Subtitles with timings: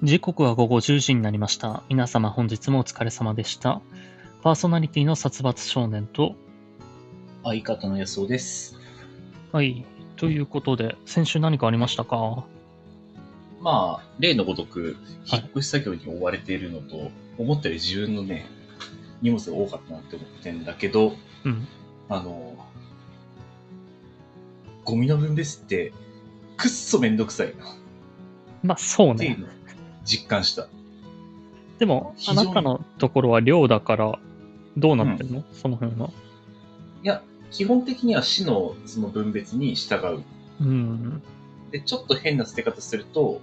[0.00, 1.82] 時刻は午後10時になりました。
[1.88, 3.80] 皆様本日もお疲れ様でした。
[4.42, 6.36] パーソナリティの殺伐少年と、
[7.42, 8.78] 相方の安尾です。
[9.50, 9.84] はい。
[10.14, 12.44] ということで、先週何かありましたか？
[13.60, 18.46] まあ、例のごとく、はい引っ越し作業に追われているのと、思ったより自分のね、
[19.20, 21.66] 荷物が多かったなって思ってんだけど、うん。
[22.08, 22.56] あの、
[24.84, 25.92] ゴミの分別って、
[26.56, 27.74] くっそめんどくさいな、っ
[28.62, 29.36] まあ、そうね。
[30.08, 30.66] 実感した。
[31.78, 34.18] でも、あなたのところは寮だから、
[34.76, 36.10] どうなってるの、その辺は。
[37.02, 40.22] いや、基本的には市のその分別に従う。
[40.60, 41.22] うん。
[41.70, 43.40] で、ちょっと変な捨て方すると、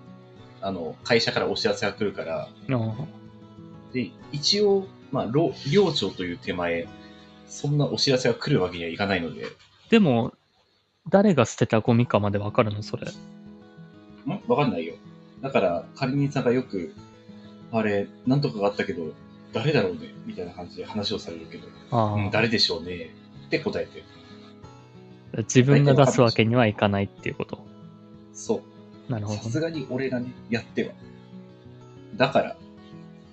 [0.61, 2.49] あの、会社からお知らせが来るから、
[3.93, 6.87] で、一応、まあ、寮寮長という手前、
[7.47, 9.45] そんなお知らせが来るわけにはいかないので、
[9.89, 10.33] でも、
[11.07, 12.81] 誰が捨てたゴミかまでわかるの？
[12.81, 13.05] それ。
[13.05, 14.41] ん？
[14.47, 14.95] わかんないよ。
[15.41, 16.93] だから、管理人さんがよく、
[17.71, 19.13] あれ、なんとかがあったけど、
[19.53, 21.67] 誰だろうねみたいな感じで話をされるけど、
[22.15, 23.11] うん、誰でしょうね
[23.47, 24.03] って答えてる。
[25.43, 27.59] 自分が出すわけにはいかないっていうこと。
[28.33, 28.61] そ
[29.07, 29.11] う。
[29.11, 29.43] なるほどね。
[29.43, 30.93] さすがに俺がね、やっては。
[32.15, 32.55] だから、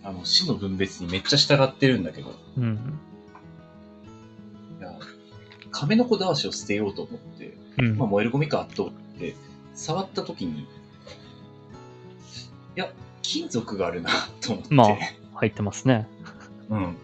[0.04, 2.98] あの、市の分別にめっちゃ従ってるんだけど、うん。
[4.80, 4.92] いや、
[5.70, 9.36] 亀の子だわしを捨てようと思って、うんまあ、燃えるゴミかと思って、
[9.74, 10.66] 触った時に、
[12.76, 12.92] いや、
[13.22, 14.74] 金属があるなと思って。
[14.74, 14.96] まあ
[15.34, 16.06] 入ってますね。
[16.68, 16.96] うん。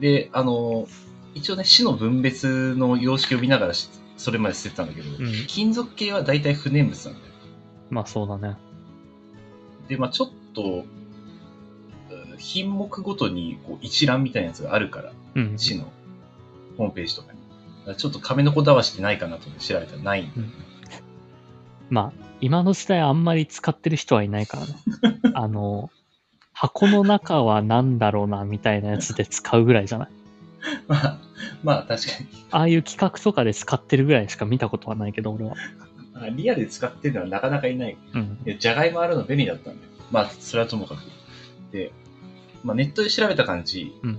[0.00, 0.86] で、あの、
[1.34, 5.32] 一応ね、市の分別の様式を見ながらしそれまで捨ててたんだけど、うん。
[5.46, 7.34] 金属系は大体不燃物なんだよ。
[7.90, 8.56] まあそうだね。
[9.88, 10.84] で、まあちょっと、うん
[12.36, 15.54] 品目ごとにこう一覧みたいなやつがあるから、うん。
[15.56, 15.90] 市の
[16.76, 17.96] ホームページとかに。
[17.96, 20.52] ちょっと亀の子だわしってないかなと思って調べたらないんだよね。
[21.90, 24.74] まあ、今の時代あんまり使ってる人はいないからね。
[25.34, 25.90] あの、
[26.52, 30.08] 箱の中は何だろうな、みたいなやつで使うぐらいじゃない？
[30.86, 31.18] まあ、
[31.62, 32.26] まあ確かに。
[32.50, 35.54] ああいう企画とかで使ってるぐらいしか見たことはないけど、俺は。
[36.12, 37.96] まあリアルで使ってるのはなかなかいない。
[38.12, 38.42] うん。
[38.44, 39.86] でじゃがいもあるの便利だったんで。
[40.10, 41.00] まあ、それはともかく。
[41.72, 41.92] で、
[42.62, 44.18] まあネットで調べた感じ、うん。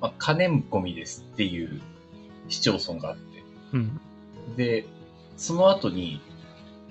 [0.00, 1.80] まあ、可燃ゴミですっていう
[2.48, 3.42] 市町村があって。
[3.72, 4.00] うん。
[4.56, 4.84] で、
[5.38, 6.20] その後に、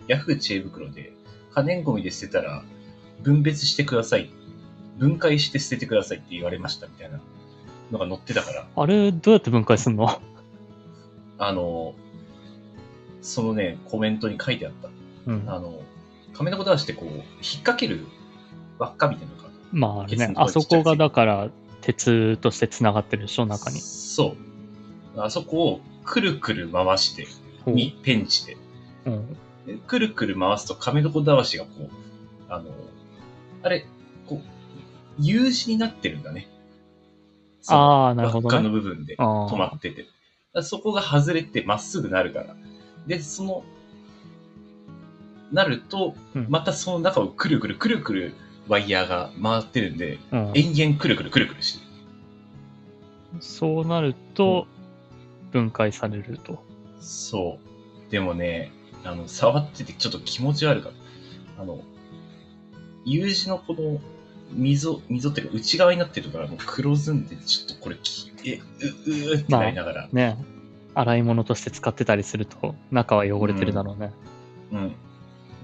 [0.10, 1.14] ヤフー知恵袋で、
[1.54, 2.64] 可燃ゴミで捨てたら、
[3.22, 4.32] 分別してください。
[4.98, 7.22] 分解して捨ててくださいって言われましたみたいな
[7.92, 10.20] のが載ってたから、あれ、どうやって分解すんの？
[11.38, 11.94] あの、
[13.22, 14.90] そのね、コメントに書いてあった。
[15.28, 15.44] うん。
[15.48, 15.80] あの、
[16.34, 17.24] 亀の子だしってこう、引っ
[17.62, 18.06] 掛ける
[18.80, 21.50] 輪っかみたいなのがまあ、ねあそこがだから、
[21.82, 23.80] 鉄として繋がってるでしょ、中に。
[23.80, 24.36] そ
[25.16, 25.22] う。
[25.22, 27.28] あそこをくるくる回して、
[27.68, 28.58] にペンチで。
[29.06, 29.38] うん。
[29.70, 31.90] でくるくる回すと亀の子だわしがこう、
[32.50, 32.72] あの、
[33.62, 33.86] あれ、
[34.28, 36.48] こう、U 字になってるんだね。
[37.68, 38.76] ああ、なるほど輪っかのね。
[38.76, 40.08] 部分で止まってて。
[40.64, 42.56] そこが外れてまっすぐなるから。
[43.06, 43.64] で、その、
[45.52, 48.34] なると、うんまたその中をくるくるくるくる
[48.68, 53.42] ワイヤーが回ってるんで、うん、延々くるくるくるくるしてる。
[53.42, 54.68] そうなると、
[55.52, 56.64] 分解されると。
[57.00, 57.60] そ
[58.08, 58.12] う。
[58.12, 58.72] でもね、
[59.04, 60.92] あの、触っててちょっと気持ち悪かっ
[61.56, 61.62] た。
[61.62, 61.82] あの、
[63.06, 64.00] U 字のこの
[64.52, 70.38] 溝、溝っていうか内側になってるからもう黒ずんで、ちょっとこれき、え、う、うーってなりながら、ね。
[70.96, 74.12] 洗い物として使ってたりすると、中は汚れてるだろうね。
[74.72, 74.96] うん、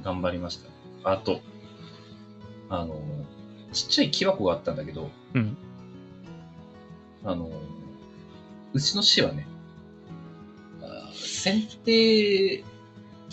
[0.03, 0.59] 頑張りまし
[1.03, 1.11] た。
[1.11, 1.41] あと、
[2.69, 3.01] あの、
[3.73, 5.57] ちっちゃい木箱があったんだけど、うん。
[7.23, 7.49] あの、
[8.73, 9.47] うちの市はね、
[10.81, 12.63] あ剪定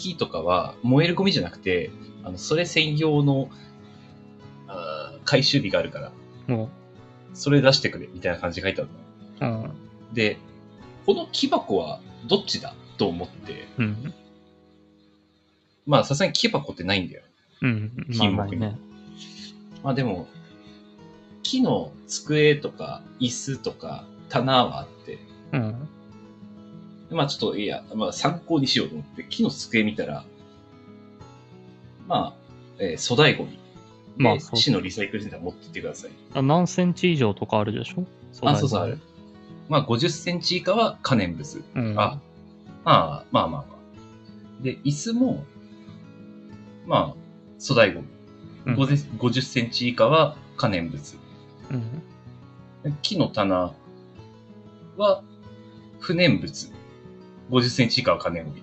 [0.02, 1.90] 木とかは燃えるゴミじゃなくて、
[2.24, 3.48] あの、それ専用の、
[4.66, 6.12] あ回収日があるから、
[6.48, 6.68] も
[7.34, 8.90] それ出してくれ、みたいな感じで書いてある
[9.40, 9.60] の。
[9.60, 10.14] う、うん。
[10.14, 10.38] で、
[11.06, 12.74] この木箱はどっちだ？
[12.98, 14.14] と思って、うん。
[15.86, 17.22] まあさすがに木箱ってないんだよ。
[17.62, 17.92] うん。
[17.96, 18.78] まあ品目にないね。
[19.82, 20.26] まあでも、
[21.42, 25.18] 木の机とか椅子とか棚はあって、
[25.52, 25.88] うん。
[27.12, 30.24] まあちょっといや、まあ参考にしようと思って、木の机見たら、
[32.08, 32.34] まあ、
[32.78, 33.50] えー粗大ゴミ。
[33.52, 33.58] で
[34.16, 36.10] まあ市のリサイクルセンター持ってってください。
[36.34, 38.04] あ何センチ以上とかあるでしょ？
[38.42, 38.98] あ、そうそうある。。
[39.68, 41.62] まあ50センチ以下は可燃物。
[41.74, 41.94] うん。
[41.98, 42.18] あ、
[42.84, 43.64] まあまあまあま
[44.60, 44.62] あ。
[44.62, 45.44] で、椅子も、
[46.86, 48.06] まあ、粗大ゴミ。
[48.66, 51.16] うん50 50センチ以下は可燃物。
[51.70, 52.02] うん。
[53.02, 53.72] 木の棚
[54.96, 55.22] は
[56.00, 56.72] 不燃物。
[57.52, 58.62] 50センチ以下は可燃ゴミ。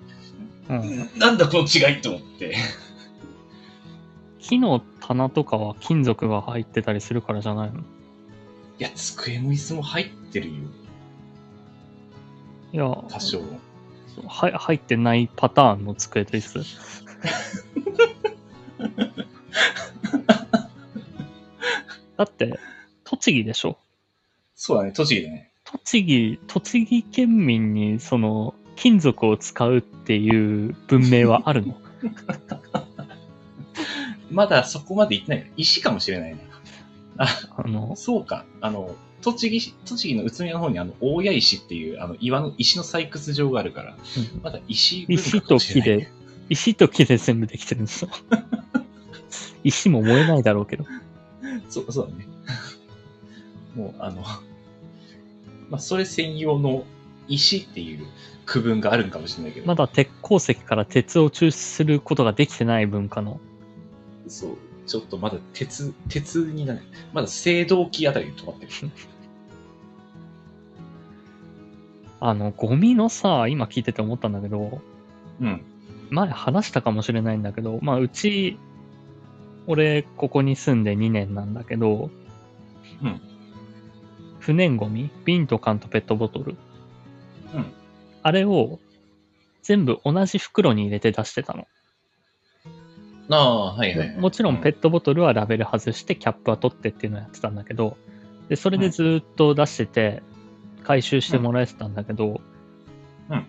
[0.69, 1.19] うん。
[1.19, 2.55] なんだこの違いと思って。
[4.39, 7.79] 木の棚とかは金属が入ってたりするからじゃないの？
[7.79, 7.83] い
[8.79, 10.55] や、机も椅子も入ってるよ。
[12.73, 13.41] いや、多少。
[14.27, 16.59] は入ってないパターンの机と椅子。
[22.17, 22.59] だって、
[23.03, 23.77] 栃木でしょ？
[24.55, 25.51] そうだね、栃木だね。
[25.63, 31.77] 栃木、栃木県民にその金属を使うっていう文明はあるの？
[34.31, 35.51] まだそこまで行ってない。
[35.57, 36.47] 石かもしれないね。
[37.17, 37.27] あ
[37.67, 38.45] の、そうか。
[38.61, 46.09] あの、栃木市、栃木の宇都宮の方にあの、大谷石っていう、あの、岩の石の採掘場があるから、うんまだ石石かと木で
[46.49, 48.11] 石と木で全部できてるんですよ。
[49.65, 50.85] 石も燃えないだろうけど。
[51.69, 52.25] そう、そうだね。
[53.75, 54.21] もう、あの、
[55.69, 56.85] まあ、それ専用の
[57.29, 58.05] 石っていう
[58.45, 63.39] 区分があるんかもしれないけど、まだ鉄鉱石から鉄を抽出することができてない文化の。
[64.27, 66.81] そう、ちょっとまだ鉄、鉄になる。
[67.13, 68.71] まだ青銅器あたりに止まってる。
[72.19, 74.81] あの、ゴミのさ、今聞いてて思ったんだけど、
[75.39, 75.61] うん。
[76.09, 78.57] 前話したかもしれないんだけど、まあ、うち、
[79.67, 82.09] 俺、ここに住んで2年なんだけど、
[83.03, 83.21] うん。
[84.39, 86.55] 不燃ゴミ瓶と缶とペットボトル。
[87.53, 87.65] うん。
[88.23, 88.79] あれを、
[89.61, 91.67] 全部同じ袋に入れて出してたの。
[93.29, 94.17] ああ、はいはい、はい。
[94.17, 97.97] もちろんペットボトルはラベル外してキャップは取ってっていうのをやってたんだけど、
[98.47, 100.23] で、それでずっと出してて、
[100.83, 102.41] 回収してもらえてたんだけど、
[103.29, 103.45] うん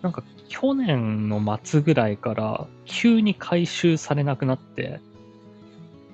[0.00, 5.00] なんか去年の末ぐらいから急に回収されなくなって、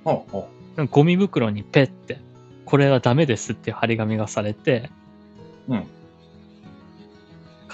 [0.04, 0.48] ほ
[0.78, 2.18] うゴミ袋にペッて、
[2.64, 4.90] これはダメですっていう張り紙がされて、
[5.68, 5.86] うん。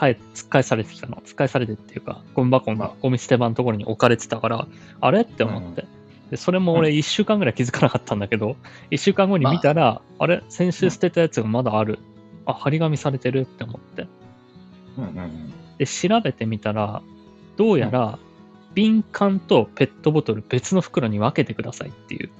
[0.00, 1.16] かえ、突っ返されてきたの。
[1.24, 4.66] 突っ返されてっていうか、ゴミ箱まあのゴミ捨て場のところに置かれてたから、
[5.00, 5.84] あれって思って。
[6.30, 8.56] で、それも俺1週間ぐらい気づかなかったんだけど、
[8.90, 11.98] 1週間後に見たら、あれ先週捨てたやつがまだある。
[12.46, 14.06] あ、張り紙されてるって思って。
[14.96, 15.52] うんうんうん。
[15.76, 17.02] で、調べてみたら、
[17.56, 18.18] どうやら、
[18.74, 22.30] 瓶缶とペットボトル別の袋に分けてくださいっていう。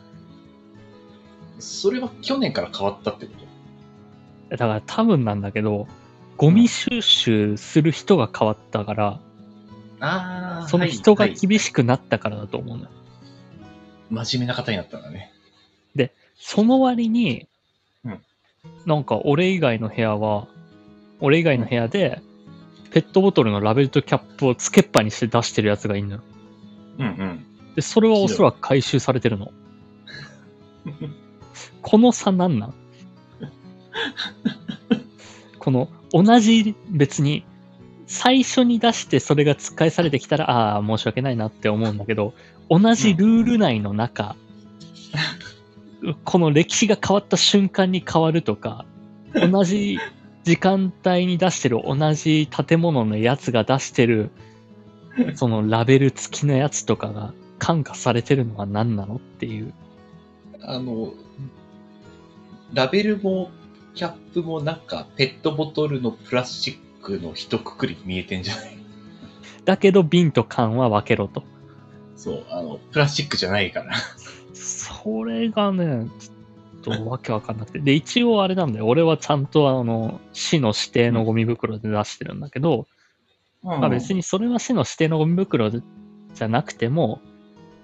[1.59, 3.33] それは去年から変わったってこ
[4.49, 4.57] と？
[4.57, 5.87] だから多分なんだけど、
[6.41, 9.21] ゴミ収集する人が変わったから、
[10.01, 12.91] ああ、その人がはいはい厳しくなったからだと思うのよ。
[14.09, 15.35] 真面目な方になったんだね。
[16.41, 17.47] その割に、
[18.05, 18.21] うん
[18.87, 20.49] なんか俺以外の部屋は、
[21.21, 22.23] 俺以外の部屋で、
[22.91, 26.23] ペットボトルのラベルとキャップをつけっぱにして出してるやつがいるのよ。
[26.99, 27.75] うんうん。
[27.75, 29.53] で、それはおそらく回収されてるの。
[31.83, 32.75] この差なんなん？
[35.61, 37.45] この同じ別に
[38.07, 42.35] 最初に出してそれが突っ返されてきたらああ申し訳ないなって思うんだけど
[42.69, 44.37] 同じルール内の中、
[46.25, 48.85] この歴史が変わった瞬間に変わるとか
[49.35, 49.99] 同じ
[50.45, 54.31] 時間帯に出してる同じ建物のやつが出してる
[55.35, 59.75] そのラベル付きのやつとかが感化されてるのは何なのっていう。
[60.63, 61.13] あの、
[62.73, 63.51] ラベルも
[63.95, 68.79] キャップもなんかペットボトルのプラスチックの一括りに見えてんじゃない？
[69.65, 71.43] だけど瓶と缶は分けろと。
[72.17, 73.95] そう、あの、プラスチックじゃないから。
[74.53, 76.07] それがね、
[76.83, 77.79] ちょっとわけわかんなくて。
[77.79, 78.87] で、一応あれなんだよ。
[78.87, 82.87] 俺はちゃんとあの、市の指定のゴミ袋で出してるんだけど、
[83.63, 84.17] まあ別に。
[84.17, 87.21] にそれは市の指定のゴミ袋じゃなくても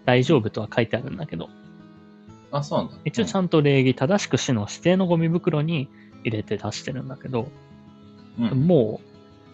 [0.05, 1.49] 大丈夫とは書いてあるんだけど、
[2.51, 2.97] あ、そうなんだ。
[3.05, 5.89] 一応ちゃんと礼儀正しく市の指定のゴミ袋に
[6.25, 7.49] 入れて出してるんだけど、
[8.39, 9.01] うん、うんも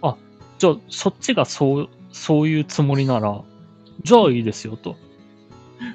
[0.02, 0.16] う、あ、
[0.58, 3.42] じゃあそっちがそう、そういうつもりなら、
[4.02, 4.96] じゃあいいですよと。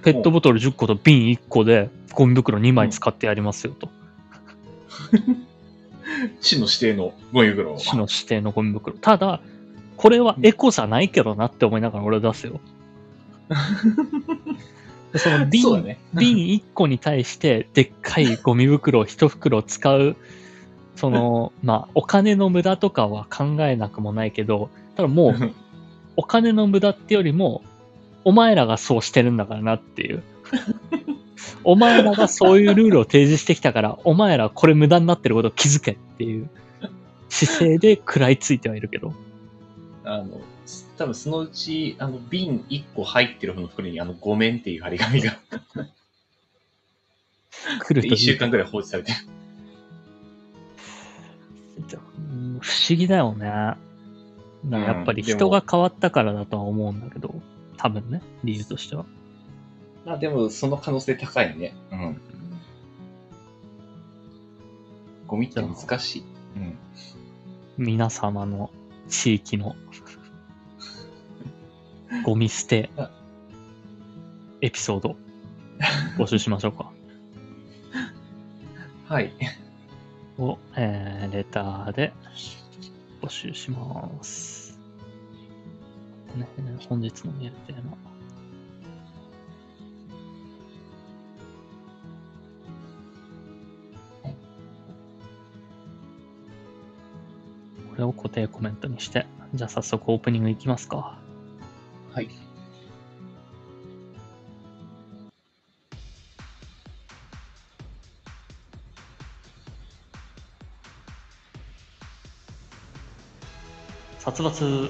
[0.04, 3.90] ペットボトル10個と瓶1個でゴミ袋2枚使ってやりますよと。
[6.42, 7.80] 市の指定のゴミ袋を。
[7.80, 8.98] 市の指定のゴミ袋。
[8.98, 9.42] ただ、
[9.98, 12.60] これはエコじゃないけどなって思いながら俺は出すよ。
[15.14, 16.00] でその瓶ね。
[16.14, 20.16] 瓶1個に対してでっかいゴミ袋を1袋使う、
[20.98, 25.54] その、 まあ、お金の無駄とかは考えなくもないけど、ただもう、
[26.18, 27.62] お金の無駄ってよりも、
[28.26, 30.24] お前らがそうしてるんだからなっていう。
[31.64, 36.50] お前らがそういうルールを提示してきたから、お前らこれ無駄になってることを気づけっていう
[37.30, 39.14] 姿勢で食らいついてはいるけど。
[40.04, 40.42] あの、
[40.98, 45.38] 多分そのうち、あの、瓶1個入ってる方の袋に、あの、ごめんっていう張り紙が、
[47.80, 49.18] 来るといい1週間くらい放置されてる。
[51.78, 53.46] うん不思議だよね。
[53.46, 53.78] や
[55.02, 57.34] っぱり人が変わったからだとは思うんだけど、
[57.78, 59.06] 多分ね、理由としては。
[60.06, 61.76] まあでも、その可能性高いね。
[61.92, 62.22] うん。
[65.28, 66.24] ゴミって難しい。
[66.56, 66.78] うん。
[67.78, 68.72] 皆様の
[69.08, 69.76] 地域の
[72.24, 72.90] ゴミ捨て
[74.62, 75.16] エピソード
[76.18, 76.92] 募集しましょうか。
[79.14, 79.32] はい。
[80.38, 82.14] を、えー、レターで
[83.22, 84.80] 募集します。
[86.36, 86.48] ね、
[86.88, 87.98] 本日のメールテーマ。
[97.90, 99.26] これを固定コメントにして、
[99.56, 101.18] じゃあ早速オープニングいきますか。
[102.14, 102.47] はい。
[114.28, 114.90] 殺伐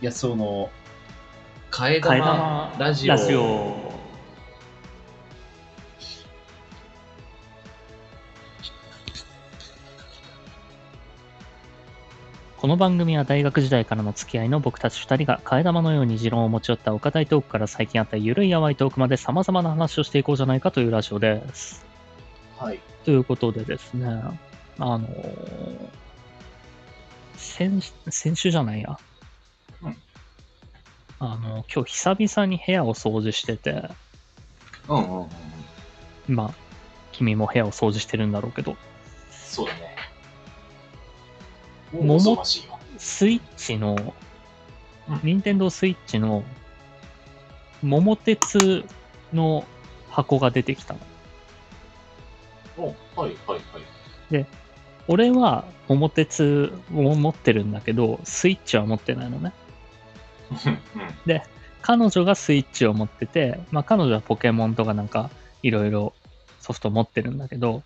[0.00, 0.70] 安尾の
[1.70, 3.12] 替え玉玉ラジオ。
[3.12, 3.92] ラジオ
[12.56, 21.86] この番組は大学時代からの付き合いの僕たち2人が替え玉のように持論を持ち寄った岡大トークから最近あったゆるいやわいトークまで様々な話をしていこうじゃないかというラジオです。
[22.58, 22.80] はい。
[23.04, 26.05] ということでですね、あのー
[27.36, 28.98] 先、先週じゃないや。
[29.82, 29.96] うん
[31.18, 33.88] あの、今日久々に部屋を掃除してて、
[34.88, 35.28] うんうんうん。
[36.28, 36.54] まあ、
[37.12, 38.76] 君も部屋を掃除してるんだろうけど、
[39.30, 39.96] そうだね。
[41.92, 42.78] 桃もう忙しいよ。
[42.98, 44.14] スイッチの
[45.08, 46.44] うん、任天堂スイッチの、
[47.82, 48.84] 桃鉄
[49.32, 49.64] の
[50.10, 51.00] 箱が出てきたの。
[52.78, 52.86] お
[53.20, 53.60] はいはい
[54.32, 54.46] はい。
[55.08, 59.52] 俺は桃鉄を持ってるんだけど、スイッチは持ってないのね。
[60.50, 61.42] うん。
[61.82, 65.30] 彼女がスイッチを持ってて、まあ彼女はポケモンとかなんか
[65.62, 66.14] いろいろ
[66.60, 67.82] ソフト持ってるんだけど、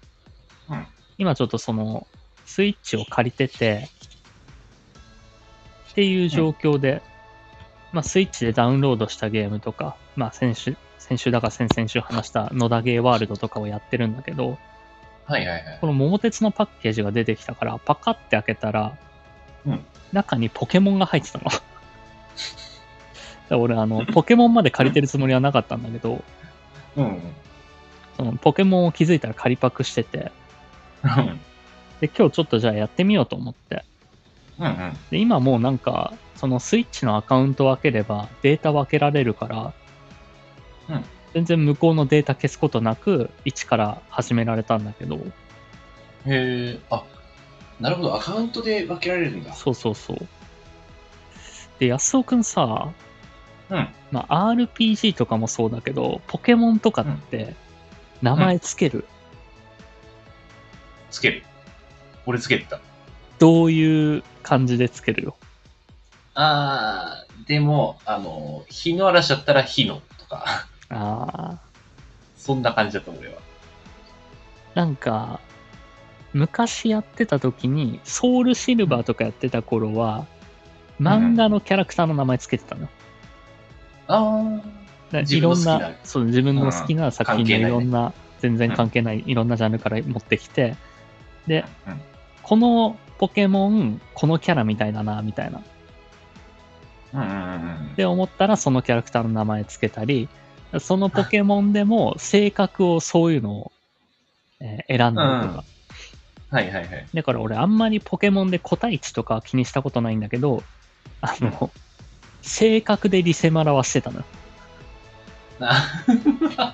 [0.71, 0.87] うん。
[1.19, 2.07] 今ちょっとその
[2.47, 3.89] スイッチを借りてて、
[5.91, 7.03] っていう状況で、
[7.93, 14.59] まあスイッチでダウンロードしたゲームとか、まあ先週、先週だか先々週話した野田ゲーワールドとかをやってるんだけど、
[15.27, 15.87] はいはいはいこ。
[15.87, 18.97] の桃鉄のパッケージが出てきたから、パカって開けたら、
[19.67, 21.45] うん中にポケモンが入ってたの。
[23.63, 26.25] 俺、あの、ポケモンまで借りてるつもりはなかったんだけど、
[26.97, 27.21] うんうん。
[28.17, 30.33] そのポケモンを気づいたら仮パクしてて、
[31.05, 31.41] うん
[32.01, 33.85] で、今日ちょっとじゃあやってみようと思って。
[34.59, 34.99] うんうん。
[35.11, 39.73] で、今もうなんか、そのスイッチのアカウントを開ければデータ分けられるから、
[40.89, 45.21] うん全然向こうのデータ消すことなく、一から始められたんだけど、へ
[46.27, 47.05] え、あ、
[47.79, 49.53] なるほど、アカウントで分けられるんだ。
[49.53, 50.19] そうそうそう。
[51.79, 52.93] で、安尾くんさ、
[53.71, 53.89] うん。
[54.11, 57.55] まあ、RPG とかもそうだけど、ポケモンとかって、
[58.21, 59.07] 名前つける、
[61.11, 61.45] つける。
[62.27, 62.81] 俺つけてた。
[63.39, 65.37] どういう感じでつけるよ？
[66.35, 71.59] あー、でも、あの、火の嵐だったら火のとか、ああ、
[72.37, 73.35] そんな感じだった俺は。
[74.75, 75.41] なんか、
[76.33, 80.27] 昔やってた時に、ソウルシルバーとかやってた頃は、
[81.01, 82.89] 漫画のキャラクターの名前つけてたの。
[84.07, 84.67] あー、だか
[85.13, 90.77] ら自いろんなな、そう、自分の好きな作品のいろんな、全然関係ないいろんなジャンルから持ってきて、
[91.47, 92.01] で、うん。
[92.43, 95.61] このポケモン、このキャラみたいだな、みたいな。
[97.93, 100.29] って思ったらそのキャラクターの名前つけたり、
[100.79, 103.73] そのポケモンでも性格をそういうのを、
[104.61, 105.65] えー選んだりとか。
[106.51, 107.07] はいはいはい。
[107.15, 110.63] だから俺あんまりポケモンで個体値とかは気にしたことないんだけど、
[111.21, 111.71] あの、
[112.43, 114.25] 性格でリセマラはしてたのよ。
[115.61, 116.05] あ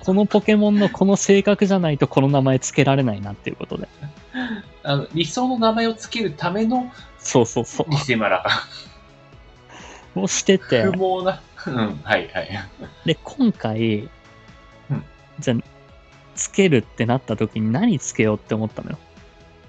[0.05, 3.87] このポケモンのこの性格じゃないとこの名前つけられないなっていうことで。
[4.83, 7.91] あの理想の名前をつけるためのそうそうそう。
[7.91, 8.45] リセマラ。
[10.15, 11.41] をしてて、不毛な。
[11.71, 12.49] うん、はいはい。
[13.05, 14.09] で、今回、
[14.89, 15.03] うん
[15.39, 15.57] じゃあ、
[16.35, 18.97] つけるってなった時に何つけようって思ったのよ？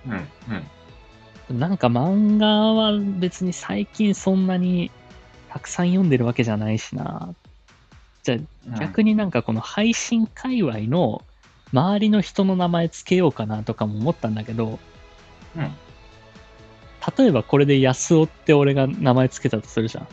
[0.06, 0.28] うん、
[1.50, 1.58] うん。
[1.58, 4.90] なんか漫画は別に最近そんなに
[5.48, 7.34] たくさん読んでるわけじゃないしな。
[8.22, 8.36] じゃ
[8.74, 11.24] あ逆になんかこの配信界隈の
[11.72, 14.78] 周りの人の名前つけようかなとかも思ったんだけど、
[15.56, 15.70] うん
[17.16, 20.08] 例えばこれで安尾って俺が名前つけたとするじゃん。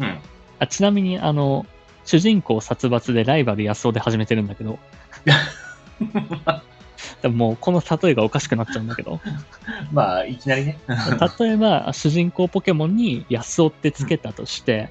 [0.00, 0.18] うん。
[0.58, 1.66] あちなみにあの、
[2.04, 4.78] 主人公殺伐でライバル安尾で始めてるんだけど、
[7.22, 9.20] でももうこの例えがおかしくなっちゃうんだけど、
[9.92, 10.78] まあ、いきなりね。
[11.38, 14.90] 例えば主人公ポケモンに安尾ってつけたとして、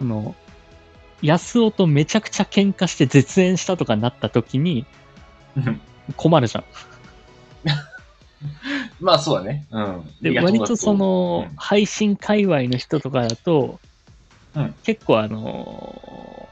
[0.00, 0.34] あの
[1.22, 4.86] 安尾とめちゃくちゃ喧嘩して絶縁したとかなった時に
[5.56, 5.80] うん
[6.16, 6.64] 困るじゃん。
[9.00, 9.66] まあそうだね。
[9.70, 10.10] うん。
[10.22, 13.80] で、割とその、うん配信界隈の人とかだと、
[14.56, 16.48] うん結構あのー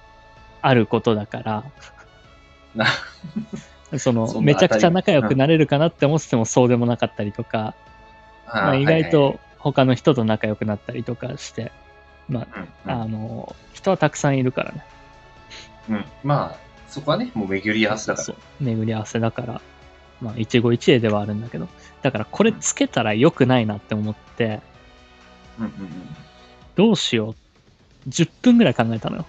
[0.62, 1.65] あることだから、
[2.75, 2.87] な
[3.99, 7.75] その、めちゃくちゃ仲良くなれるかなって思っててもそうでもなかったりとか、
[8.47, 11.71] まあ、意外と他の人と仲良くなったりとかして、
[12.29, 14.85] まはいはいはいあ、あのー人はたくさんいるからね。
[15.88, 16.05] うんうん。
[16.25, 18.25] まあ、そこはね、もう巡り合わせだから。
[18.25, 19.61] そう巡り合わせだから、
[20.21, 21.69] まあ、一期一会ではあるんだけど、
[22.03, 24.61] だからこれつけたら良くないなって思って、
[25.61, 26.17] うんうんうん。
[26.75, 27.46] どうしよう。
[28.09, 29.27] 10分ぐらい考えたのよ。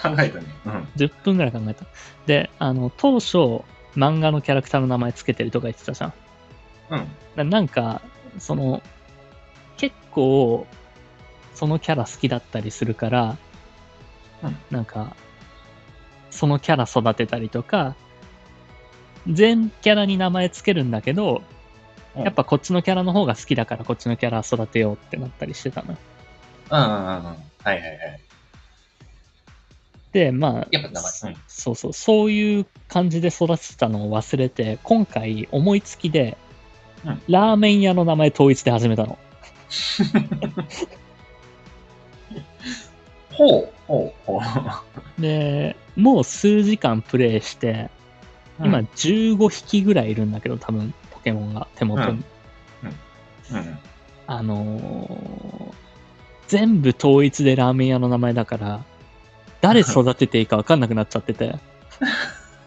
[0.00, 0.46] 考えたね。
[0.64, 0.88] うん。
[0.96, 1.84] 10分ぐらい考えた。
[2.26, 3.62] で、あの、当初、
[3.96, 6.12] 漫画のキャラクターの名前つけてるとか言ってたじゃん。
[6.90, 7.08] うん。
[7.36, 8.00] ななんか、
[8.38, 8.82] その、
[9.76, 10.66] 結構、
[11.54, 13.36] そのキャラ好きだったりするから、
[14.42, 15.14] うんなんか、
[16.30, 17.94] そのキャラ育てたりとか、
[19.28, 21.42] 全キャラに名前つけるんだけど、
[22.16, 25.98] うんやっぱこっちのキャラの方が好きだからこっちのキャラ育てようってなったりしてたのよ。
[26.70, 27.24] うんうんうんうん。
[27.24, 28.20] はいはいはい。
[30.12, 31.10] で、まあ、やっぱ名前。
[31.32, 31.40] うん。
[31.46, 36.36] そうそう、そういう感じで育ててたのを忘れて、今回思いつきで、
[37.04, 39.18] うんラーメン屋の名前統一で始めたの。
[43.32, 44.40] ほう、ほう、ほう。
[45.20, 47.88] で、もう数時間プレイして、
[48.58, 52.22] 今うん、15匹ぐらいいるんだけど、多分、ポケモンが手元に。
[53.52, 53.78] うん。
[54.26, 55.72] あのー
[56.50, 58.84] 全部統一でラーメン屋の名前だから、
[59.60, 61.54] 誰育てていいか分かんなくなっちゃってて。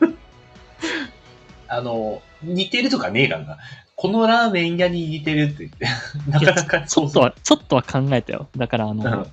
[1.68, 3.58] あの、似てるとかねえからな。
[3.98, 5.86] このラーメン屋に似てるって言って。
[6.32, 8.48] なかなかちょっとは、ちょっとは考えたよ。
[8.56, 9.28] だから、あの、うん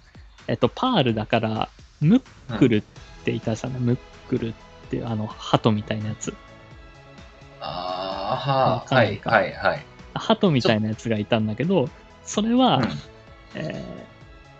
[0.48, 1.68] えっと、パールだから、
[2.00, 2.82] ムックルっ
[3.24, 4.52] ていたじゃない、ムックルっ
[4.90, 6.34] ていう、あの、鳩みたいなやつ。
[7.60, 9.86] ああ、はい、はい、はい。
[10.14, 11.88] 鳩みたいなやつがいたんだけど、
[12.24, 12.88] それは、うん
[13.54, 14.09] えー、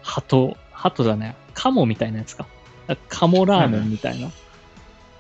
[0.02, 2.46] 鳩、鳩じゃない、カモみたいなやつか。
[3.08, 4.30] カモラーメンみたいな。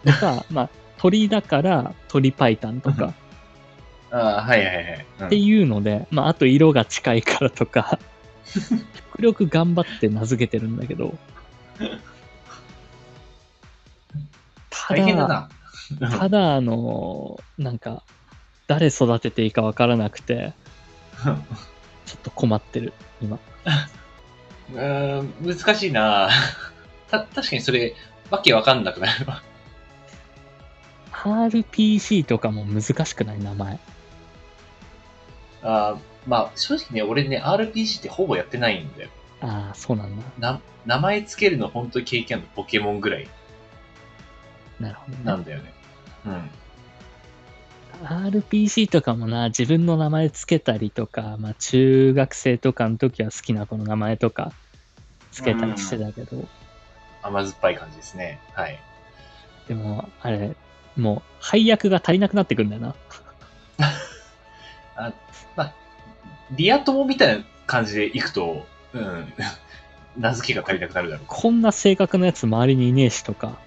[0.04, 3.14] とか、まあ、鳥だから鳥パイタンとか
[4.10, 5.06] ああ、はい、はい、はい。
[5.20, 7.98] うんっていうので、まあ、あと色が近いからとか、
[9.12, 11.14] 極力頑張って名付けてるんだけど、
[14.70, 15.48] ただだ、
[16.00, 16.10] な。
[16.18, 18.02] ただ、あの、なんか、
[18.66, 20.52] 誰育てていいかわからなくて、
[21.22, 21.36] ちょっ
[22.22, 23.38] と困ってる、今。
[24.74, 26.28] うーん、難しいな
[27.10, 27.94] た、確かにそれ、
[28.30, 29.42] わけわかんなくなるわ。
[31.12, 33.78] RPC とかも難しくない名前？
[35.62, 39.10] あーまあ、正直ね、俺ね、RPG ってほぼやってないんだよ。
[39.42, 40.24] ああ、そうなんだ。
[40.38, 43.28] な、名前つけるの本当に経験あるのポケモンぐらい
[44.78, 45.24] なるほどね。
[45.24, 45.72] なんだよね。
[46.26, 46.50] うん。
[48.02, 54.52] RPC とかもな、自分の名前つけたりとか、まあ中学生とかの時は好きな子の名前とか
[55.32, 56.48] つけたりしてたけど、
[57.22, 58.40] 甘酸っぱい感じですね。
[58.54, 58.78] はい。
[59.68, 60.56] でも、あれ、
[60.96, 62.94] もう配役が足りなくなってくんだよな。
[66.52, 69.32] リア友みたいな感じでいくと、うん。
[70.18, 71.24] 名付けが足りなくなるだろう。
[71.28, 73.58] こんな性格のやつ周りにいねえしとか。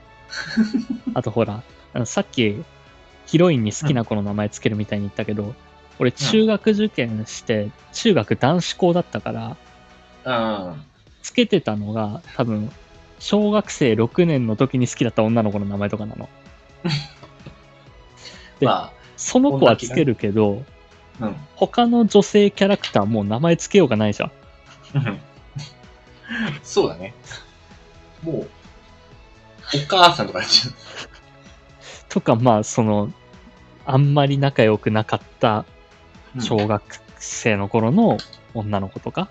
[1.13, 2.63] あとほら、あのさっき
[3.25, 5.55] ヒロインに好きな子の名前つけるみたいに言ったけど、
[5.99, 9.57] 俺中学受験して、中学男子校だったから、
[10.25, 10.83] うん。
[11.21, 12.71] つけてたのが多分、
[13.19, 16.29] 小学生6年の時に好きだった女の子の名前とかなの。
[18.59, 20.63] でまその子はつけるけど、
[21.21, 21.35] あ、うん。
[21.55, 24.31] 他の女性キャラクターもう名前つけようがないじゃん
[26.63, 27.13] そうだね。
[28.21, 30.73] もう、お母さんとかやっちゃう。
[32.13, 33.11] とか、まあ、その、
[33.85, 35.65] あんまり仲良くなかった
[36.39, 36.83] 小学
[37.17, 38.19] 生の頃の
[38.53, 39.29] 女の子とか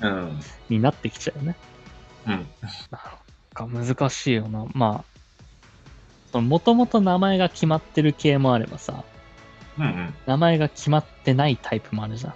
[0.00, 0.40] うん。
[0.68, 1.56] になってきちゃうよね。
[2.26, 2.32] うん。
[2.32, 2.46] なん
[3.52, 4.66] か難しいよな。
[4.72, 5.04] ま
[6.32, 9.02] あ、もともと名前が決まってる系もあればさ、
[9.76, 9.84] うん。
[9.84, 10.14] うん。
[10.26, 12.34] 名前が決まってないタイプもあるじゃん。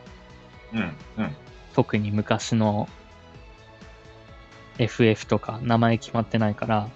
[0.75, 0.97] うん。
[1.19, 1.37] うん。
[1.75, 2.89] 特に昔の
[4.79, 6.89] FF とか名前決まってないから、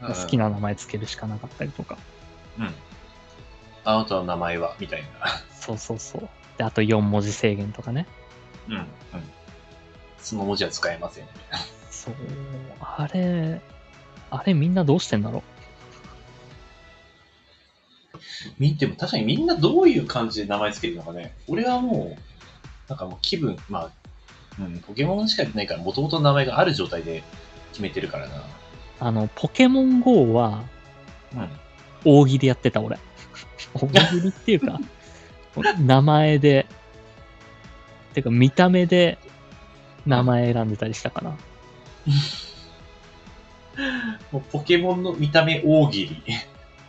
[0.00, 1.98] 好きな名前つけるしかなかったりとか。
[2.60, 2.74] うん。
[3.84, 5.04] あなたの名前はみたい
[5.58, 6.28] そうそうそう。
[6.58, 8.06] で、あと4文字制限とかね。
[8.68, 8.76] な。
[8.76, 8.82] うん。
[8.82, 8.86] うん。
[10.18, 11.24] その文字は使えません。
[11.90, 12.14] そう。
[12.80, 13.60] あれ、
[14.30, 15.42] あれみんなどうしてんだろ
[18.58, 21.34] み、でも確かにみんなどういう感じで名前つけるのかね。
[21.48, 22.20] 俺はもう、
[22.88, 23.90] なんかもう気分、まあ、
[24.58, 27.22] うん、ポケモンしかやってないから、もともとの名前がある状態で
[27.72, 28.42] 決めてるからな。
[29.00, 30.64] あの、ポケモン GO は、
[31.34, 31.48] うん。
[32.04, 32.98] 大喜利やってた、俺。
[33.74, 34.80] 大喜利っていうか、
[35.78, 36.66] 名前で、
[38.14, 39.18] てか見た目で
[40.06, 41.36] 名前選んでたりしたかな。
[44.32, 46.22] もうポケモンの見た目大喜利。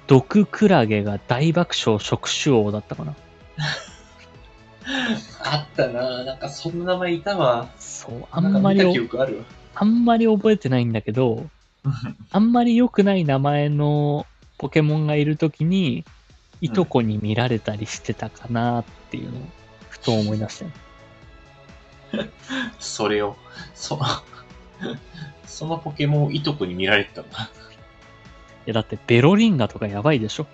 [0.08, 3.15] 毒クラゲが大爆笑触手王だったかな。
[5.43, 7.69] あったななんかそんな名前いたわ。
[7.78, 8.82] そう、あんまり。
[9.74, 11.47] あんまり覚えてないんだけど、
[12.32, 14.26] あんまり良くない名前の
[14.62, 16.06] ポケモンがいるときに、
[16.62, 19.41] いとこに見られたりしてたかなっていうのを、
[19.89, 20.71] ふと思い出したよ。
[22.78, 23.36] それを、
[23.74, 24.00] そ、
[25.47, 27.39] そのポケモンをいとこに見られてたんだ。
[27.39, 27.47] い
[28.67, 30.45] や、だってベロリンガとかやばいでしょ？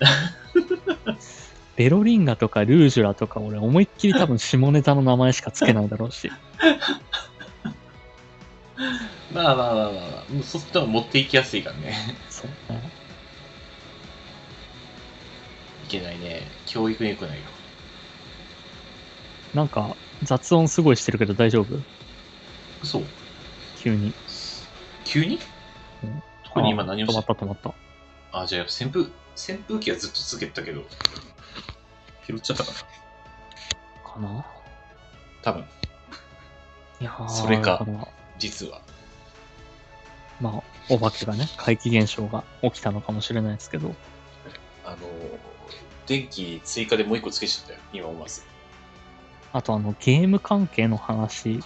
[1.76, 6.32] ベロリンガとかルージュラとか俺思いっきり多分下ネタの名前しかつけないだろうし。
[9.30, 11.94] まあまあまあまあまあ、もうそっちの方が持っていきやすいからね。
[12.30, 13.01] そうね。
[15.96, 16.40] いけないね。
[16.64, 17.42] 教育に良くないよ。
[19.52, 21.78] なんか雑音すごいしてるけど大丈夫？
[22.82, 23.02] そう。
[23.76, 24.14] 急に。
[25.04, 25.38] 急に？
[26.02, 27.74] うん特に今何をあ止ましった止まった。
[28.32, 29.04] あ、じゃあ扇風、
[29.36, 30.82] 扇風機はずっとつけてたけど、
[32.26, 32.78] 拾っちゃったかな
[34.10, 34.46] かな？
[35.42, 35.64] 多分、
[37.00, 38.80] いやーそれかだら実は。
[40.40, 43.94] まあ、お化けがね、怪奇現象が起きたのかもしれないですけど、
[44.84, 44.96] あの、
[46.06, 47.78] 電気追加でもう一個つけちゃったよ。
[47.92, 48.42] 今思わず。
[49.52, 51.60] あとあの、ゲーム関係の話。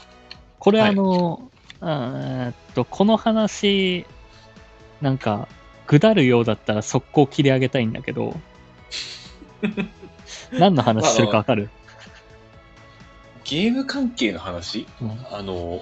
[0.59, 0.90] これはい。
[0.90, 1.50] あの、
[1.83, 4.07] えーっと、この話、
[5.00, 5.48] なんか、
[5.87, 8.35] ぐだるようだったら速攻切り上げたいんだけど、
[10.59, 11.70] 何の話するかわかる、
[13.44, 14.87] ゲーム関係の話？
[15.00, 15.26] うん。
[15.31, 15.81] あの、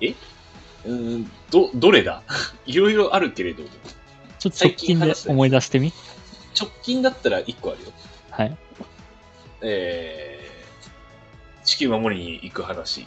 [0.00, 0.08] え？
[0.08, 2.22] うーん、ど、どれだ？
[2.64, 3.62] いろいろあるけれど、
[4.42, 5.92] ちょっと直近で思い出してみ
[6.58, 7.92] 直近だったら一個あるよ。
[8.30, 8.56] はい。
[9.60, 13.06] えー、地球守りに行く話。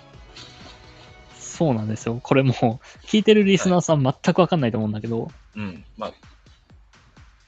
[1.37, 2.21] そうなんですよ。
[2.23, 5.83] これもう、聞いてるリスナーさん全くわかんないと思うんだけど、うん。
[5.97, 6.13] まあ、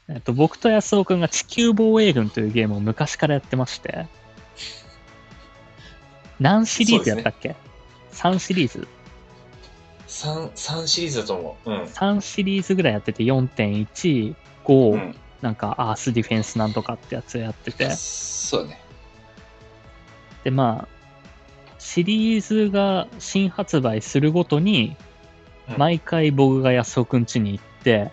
[0.09, 4.07] えっと、僕と安尾くんが地球防衛軍というゲームを昔からやってまして、
[6.41, 7.55] 何シリーズやったっけ、
[8.11, 8.85] ?3 シリーズ
[10.07, 11.69] 3、三シリーズだと思う。
[11.71, 11.83] うん。
[11.83, 15.15] 3シリーズぐらいやってて4.1、5、うん。
[15.41, 18.81] なんかアースディフェンスなんとかってやつやってて、そうだね。
[20.43, 20.97] でまあ、
[21.77, 24.95] シリーズが新発売するごとに、
[25.69, 28.09] うん毎回僕が安尾くん家に行って、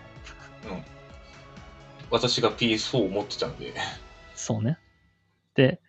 [2.11, 3.73] 私が PS4 を持ってたんで。
[4.35, 4.77] そうね。
[5.53, 5.79] で、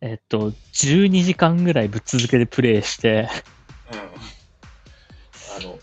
[0.00, 3.28] えっと、12時間ぐらいぶっ続けでプレイして、
[3.92, 3.98] うん。
[5.56, 5.78] あの、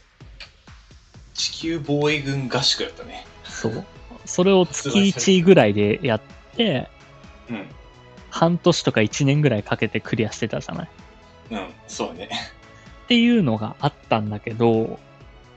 [1.34, 3.26] 地球防衛軍合宿だったね。
[3.44, 3.86] そう？
[4.26, 6.22] それを月1ぐらいでやっ
[6.56, 6.90] て、
[7.50, 7.68] うん。
[8.30, 10.90] 半年とか1年ぐらいかけてクリアしてたじゃない？
[11.52, 12.30] うん、そうね。
[13.06, 15.00] っていうのがあったんだけど、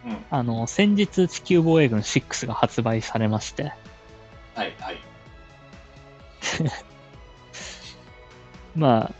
[0.04, 0.24] うん。
[0.30, 3.72] あの、先日地球防衛軍6が発売されまして、
[4.54, 4.98] はい、はい。
[8.76, 9.14] まあ、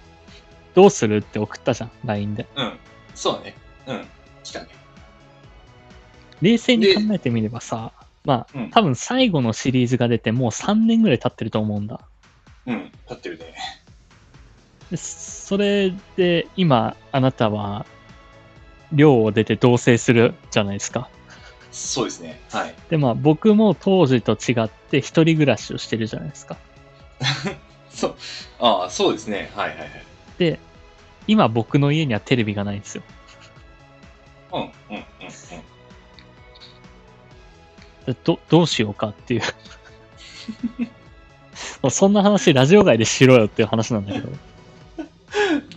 [0.75, 2.47] どうするって送ったじゃん、LINE で。
[2.57, 2.79] うん。
[3.15, 3.55] そうだね。
[3.87, 4.07] うん。
[4.43, 4.69] 来たね。
[6.43, 7.93] 冷静に考えてみればさ、
[8.25, 12.01] まあ、うん多分最後のシリーズが出てもう3年ぐらい経ってると思うんだ。
[12.67, 12.91] うん。
[13.09, 13.55] 立ってるね。
[14.91, 17.87] でそれで今、あなたは、
[18.93, 21.09] 寮を出て同棲するじゃないですか。
[21.73, 22.41] そうですね。
[22.51, 22.75] はい。
[22.89, 26.57] で、まあ僕も当時と違って一人暮らしをしてるじゃないですか。
[27.91, 28.15] そう。
[28.61, 29.51] ああ、そうですね。
[29.55, 29.91] はいはいはい。
[30.39, 30.59] で、
[31.27, 33.03] 今僕の家にはテレビがないんですよ。
[34.53, 35.03] うん、うん、うん、うん。
[38.07, 39.43] でどどうしようかっていう。
[41.91, 44.29] そんな話ラジオ外でしろよっていう話なんだけど。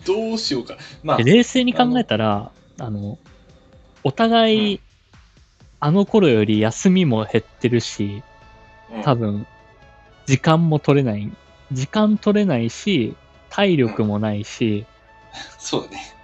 [0.05, 0.77] どうしようか。
[1.03, 3.17] まあで、冷静に考えたら、あの、
[4.03, 4.79] お互い、
[5.79, 8.23] あの頃より休みも減ってるし、
[8.91, 9.45] うん多分、
[10.25, 11.29] 時間も取れない。
[11.71, 13.15] 時間取れないし、
[13.49, 14.85] 体力もないし、
[15.57, 16.15] そうだね。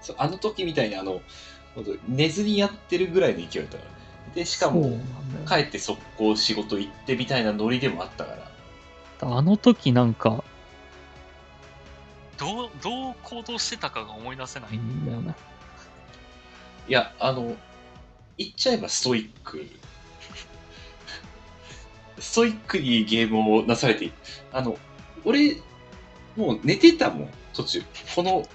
[0.00, 1.20] そうあの時みたいにあの、
[1.74, 3.95] 本当寝ずにやってるぐらいの勢いだったから。
[4.36, 5.00] で、しかも、
[5.48, 8.50] 帰って速攻仕事行ってみたいなノリでもあったから。
[9.22, 10.44] あの時なんか、
[12.36, 15.34] どう、どう行動してたかが思い出せないんだよね。
[16.86, 17.56] いや、あの、
[18.36, 19.66] 言っちゃえばストイック。
[22.20, 24.14] ストイックにゲームをなされている。
[24.52, 24.76] あの、
[25.24, 25.56] 俺、
[26.36, 27.82] もう寝てたもん、途中。
[28.14, 28.46] この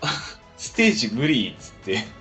[0.57, 2.20] ステージ無理っつって。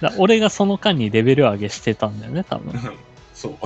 [0.00, 2.72] だ俺がその間にレベル上げしてたんだよね、多分。
[3.34, 3.58] そ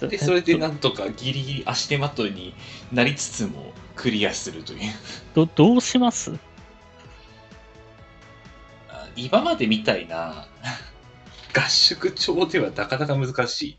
[0.00, 0.08] う。
[0.08, 2.54] で、それでなんとかギリギリ足手まといに
[2.92, 4.80] なりつつもクリアするという。
[5.34, 6.32] どどうします？
[8.88, 10.46] あ今までみたいな
[11.54, 13.76] 合宿帳ではなかなか難しい。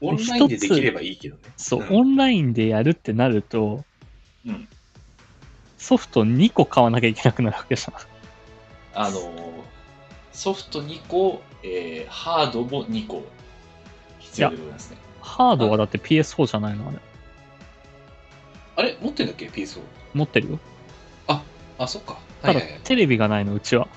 [0.00, 1.42] オンラインでできればいいけどね。
[1.56, 3.84] そう、うんオンラインでやるってなると、
[4.46, 4.68] うん
[5.78, 7.94] ソフト2個買わなきゃいけなくなるわけじゃん。
[8.94, 9.52] あのー
[10.32, 13.24] ソフト2個、えーハードも2個
[14.18, 14.96] 必要でございますね。
[15.20, 16.98] ハードはだって PS4 じゃないのあれ。
[18.76, 18.96] あれ？
[19.00, 19.80] 持ってんだっけ ?PS4。
[20.14, 20.58] 持ってるよ。
[21.78, 22.12] あ、そっか。
[22.12, 22.60] はただ。
[22.84, 23.88] テレビがないの、うちは。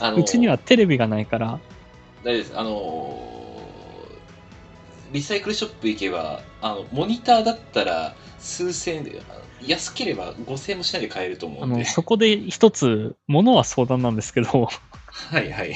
[0.00, 1.58] あのーうちにはテレビがないから、
[2.22, 2.58] 大丈夫です。
[2.58, 3.34] あのー
[5.12, 11.84] リサイクルショップ行けば、あの、モニターだったら数千円で、あの安ければ5000円もしないで買えると思あの、うんで。
[11.84, 14.68] そこで一つ、ものは相談なんですけど、
[15.14, 15.74] はいはい。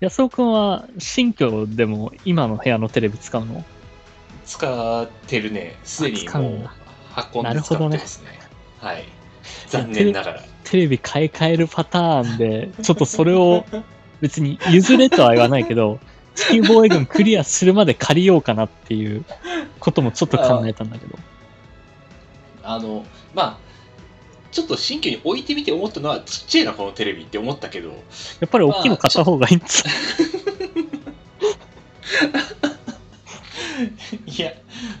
[0.00, 3.64] 安尾くんは新居でも今の部屋のテレビ使うの？
[4.46, 5.76] 使ってるね。
[5.84, 6.70] すでにもう
[7.34, 8.38] 運んで使ってますね。
[8.78, 9.04] はい。
[9.68, 10.42] 残念ながら。
[10.64, 13.64] テレビ買い替えるパターンで、ちょっとそれを
[14.20, 15.98] 別に譲れとは言わないけど、
[16.34, 19.24] 地球防衛軍クリアするまで借りようかなっていう
[19.80, 21.18] こともちょっと考えたんだけど。
[22.62, 23.69] あの、まあ、
[24.50, 27.94] ちょっと新居に置いてみて思ったのは、ちっちゃいな、このテレビって思ったけど、や
[28.46, 29.94] っぱり大きいの買った方がいいんですよ。
[34.26, 34.52] いや、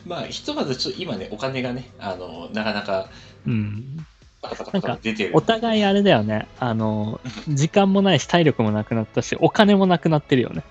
[0.06, 3.08] まあ、ひとまずちょっと今ね、お金がね、あの、なかなか
[3.46, 4.06] うん。
[4.42, 5.30] バタバタバタ出てる。
[5.34, 6.48] お互いあれだよね。
[6.58, 10.62] あの、時間もないし体力もなくなったし、お金もなくなってるよね。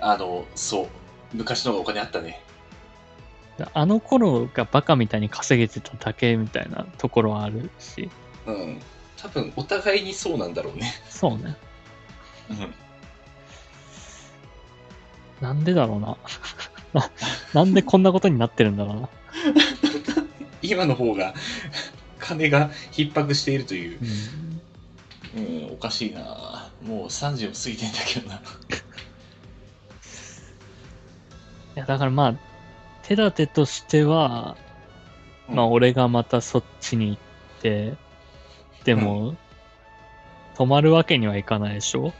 [0.00, 0.88] あの、そう。
[1.34, 2.42] 昔のお金あったね。
[3.74, 8.10] あの頃がバカみたいに稼げてただけみたいなところはあるし。
[8.46, 8.80] うん。
[9.16, 10.92] 多分、お互いにそうなんだろうね。
[11.08, 11.56] そうね。
[12.50, 12.74] うん。
[15.40, 16.16] なんでだろうな。
[16.92, 17.10] な
[17.54, 19.08] なんでこんなことになってるんだろうな。
[20.62, 21.34] 今の方が、
[22.18, 23.98] 金が逼迫しているという。
[24.00, 24.52] うん
[25.34, 28.36] うん、おかしいなもう30を過ぎてんだけどな。
[28.36, 28.40] い
[31.74, 32.34] や、だからまあ、
[33.02, 34.56] 手立てとしては、
[35.48, 37.18] まあ、うん俺がまたそっちに行っ
[37.62, 37.94] て、
[38.84, 39.36] でも、
[40.54, 42.12] 止まるわけにはいかないでしょ？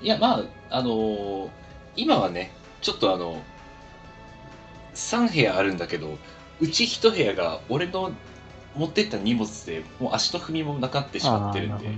[0.00, 1.50] いや、まあ、あのー
[1.96, 3.42] 今はね、ちょっとあの、
[4.94, 6.16] 3部屋あるんだけど、
[6.60, 8.12] うち1部屋が俺の
[8.76, 11.94] 持ってった荷物でもう足の踏みもなくなってしまってるんで、ね。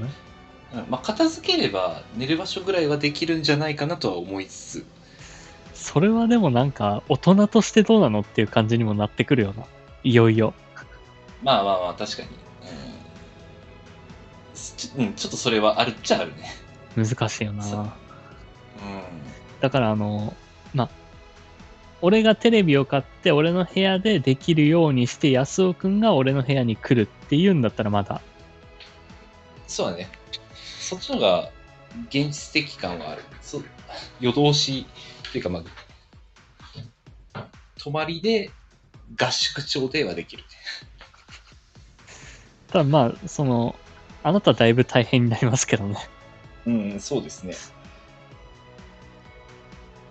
[0.73, 4.87] うんまあ、片付ければ寝る場所ぐらいはできるんじゃないかなとは思いつつ、
[5.81, 9.65] それはでもなんか、大人としてどうなのっていう感じにもなってくるよな。
[10.05, 10.53] いよいよ。
[11.43, 12.29] まあまあまあ、確かに。
[12.29, 12.37] うん
[14.77, 16.55] ちょうん、ちょっとそれはあるっちゃあるね。
[16.97, 17.65] 難しいよな。
[17.67, 17.87] うん。
[19.61, 20.35] だからあの、
[20.75, 20.91] まあ、
[22.03, 28.21] 俺がテレビを買って俺の部屋でできるようにして安尾くんが俺の部屋に来るっていうんだったらまだ
[29.67, 30.11] そうだね。
[30.79, 31.51] そっちの方が
[32.09, 33.23] 現実的感はある。
[33.41, 33.65] そう
[34.21, 34.87] 夜通し
[35.31, 35.63] っていうか、ま
[37.35, 37.47] あ、
[37.79, 38.51] 泊まりで
[39.19, 40.45] 合宿調ではできる。
[42.69, 43.77] ただまあその
[44.23, 45.97] あなただいぶ大変になりますけどね
[46.67, 47.55] うん、そうですね。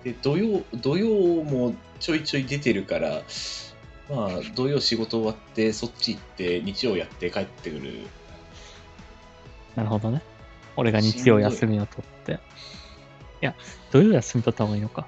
[0.03, 3.21] で、土曜、土曜もちょいちょい出てるから、
[4.09, 8.07] まあ、土曜仕事終わって、そっち行って、日曜やって帰ってくる。
[9.75, 10.21] なるほどね
[10.75, 12.35] 俺が日曜休みを取ってい
[13.41, 13.55] や
[13.91, 15.07] 土曜休み取った方がいいのか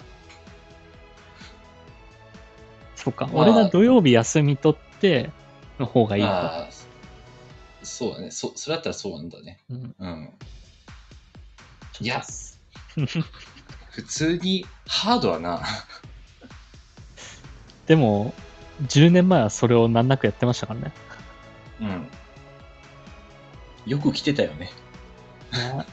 [2.95, 5.31] そうか、まあ俺が土曜日休み取って
[5.79, 6.69] の方がいいか、まあ、
[7.81, 8.31] そうだね。
[8.31, 9.59] そ、それだったらそうなんだね。
[9.69, 10.29] うん、うん。
[11.99, 12.23] いや
[13.91, 15.61] 普通にハードはな。
[17.87, 18.33] でも
[18.87, 20.91] 10年前はそれを難なくやってましたからね
[21.81, 22.07] うん。
[23.85, 24.71] よく来てたよね。
[25.51, 25.85] ね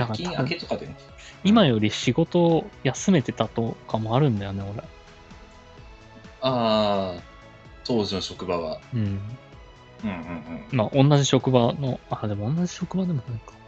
[0.00, 0.96] 夜勤明けとかでね。
[1.44, 4.82] 今より仕事を休めてたとかもあるんだよね、俺。
[6.42, 7.22] ああ、
[7.84, 8.80] 当時の職場は。
[8.94, 9.00] うん。
[10.02, 10.76] うんうんうん。
[10.76, 13.60] まあ、同じ職場の、あ、でも同じ職場でもないか。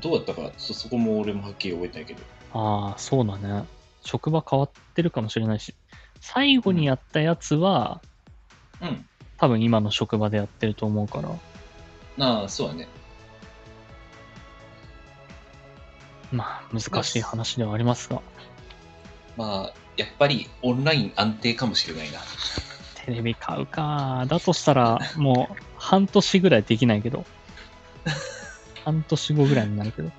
[0.00, 2.20] どうだったか、ちょっとそこも俺もはっきり覚えてないけど。
[2.52, 3.64] ああ、そうだね。
[4.02, 5.74] 職場変わってるかもしれないし、
[6.20, 8.00] 最後にやったやつは、
[8.80, 9.04] うん。
[9.38, 11.30] 多分今の職場でやってると思うから、
[12.20, 12.88] ああ、そうだね。
[16.32, 18.16] まあ、難しい話ではありますが。
[18.16, 18.20] っ
[19.36, 22.20] まあ、やっぱりオンライン安定かもしれないな。
[23.04, 24.24] テレビ買うか。
[24.28, 27.24] だとしたら、もう半年ぐらいできないけど。
[28.84, 30.10] 半年後ぐらいになるけど。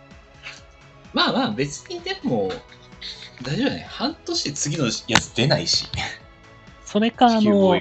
[1.13, 2.51] まあまあ別にでも、
[3.43, 3.87] 大丈夫だね。
[3.89, 5.87] 半年で次のやつ出ないし。
[6.85, 7.79] それか、あの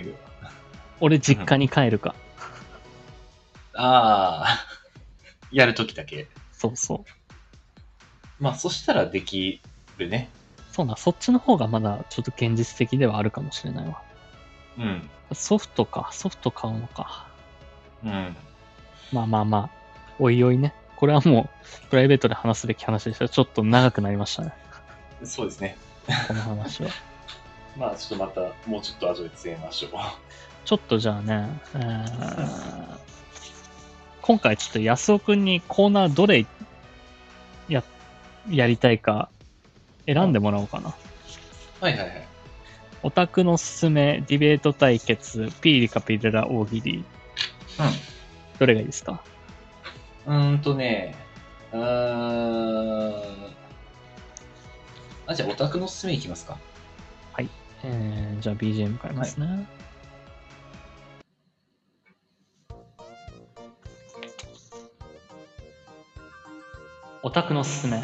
[1.01, 2.14] 俺実家に帰るか。
[3.75, 4.67] ああ、
[5.53, 6.29] やるときだけ。
[6.53, 7.18] そうそう。
[8.40, 9.61] まあそしたらでき
[9.98, 10.29] るね。
[10.72, 14.03] そうな、そっちの方がまだちょっと現実的ではあるかもしれないわ。
[14.79, 15.11] うん。
[15.33, 17.27] ソフトか、ソフト買うのか。
[18.05, 18.37] うん。
[19.12, 19.70] まあまあまあ、
[20.18, 20.72] おいおいね。
[20.96, 21.48] これはも
[21.87, 23.29] う、プライベートで話すべき話でした。
[23.29, 24.53] ちょっと長くなりましたね。
[25.24, 25.77] そうですね。
[26.29, 26.90] この話は。
[27.77, 29.90] まあちょっとまた、もうちょっと後で詰めましょう。
[30.64, 33.09] ちょっとじゃあね、えー
[34.29, 36.46] 今回ちょっと安尾くんにコーナーどれや、
[38.51, 39.29] やりたいか
[40.07, 40.95] 選んでもらおうかな。
[41.81, 42.29] はいはいはい。
[43.03, 47.05] オタクのすすめ、ディベート対決、ピーリカピルラ大喜利。
[48.59, 49.23] どれがいいですか？
[50.27, 50.37] うん。
[50.37, 51.15] うーんとね、
[51.73, 53.23] うーん。
[55.27, 56.59] あ、じゃあオタクのおすすめいきますか。
[57.85, 59.65] えー、じゃあ BGM 変えますね。
[67.23, 68.03] オタクのすすめ。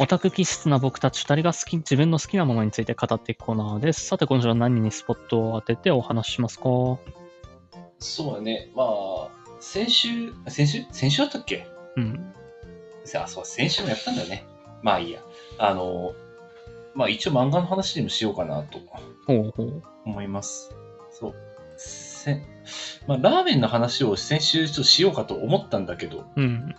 [0.00, 4.06] オタク気質な僕たち二人が好き、自分の好きなものについて語っていくコーナーです。
[4.06, 6.64] さて、今週は何にスポットを当ててお話ししますか？
[8.00, 8.70] そうだね。
[8.74, 9.28] まあ、
[9.60, 10.84] 先週、先週？
[10.90, 11.66] 先週だったっけ？
[11.96, 12.34] うん。
[13.16, 14.46] あ、そう、先週もやったんだよね。
[14.82, 15.20] まあいいや。
[15.58, 16.12] あの、
[16.94, 18.78] まあ一応漫画の話でもしようかなと
[19.26, 19.82] ほうほう。
[20.04, 20.74] 思います。
[21.10, 21.34] そう。
[21.76, 22.42] せ
[23.06, 26.74] まあラーメンの話を先週ちょっとしようかと思ったんだけど、うん。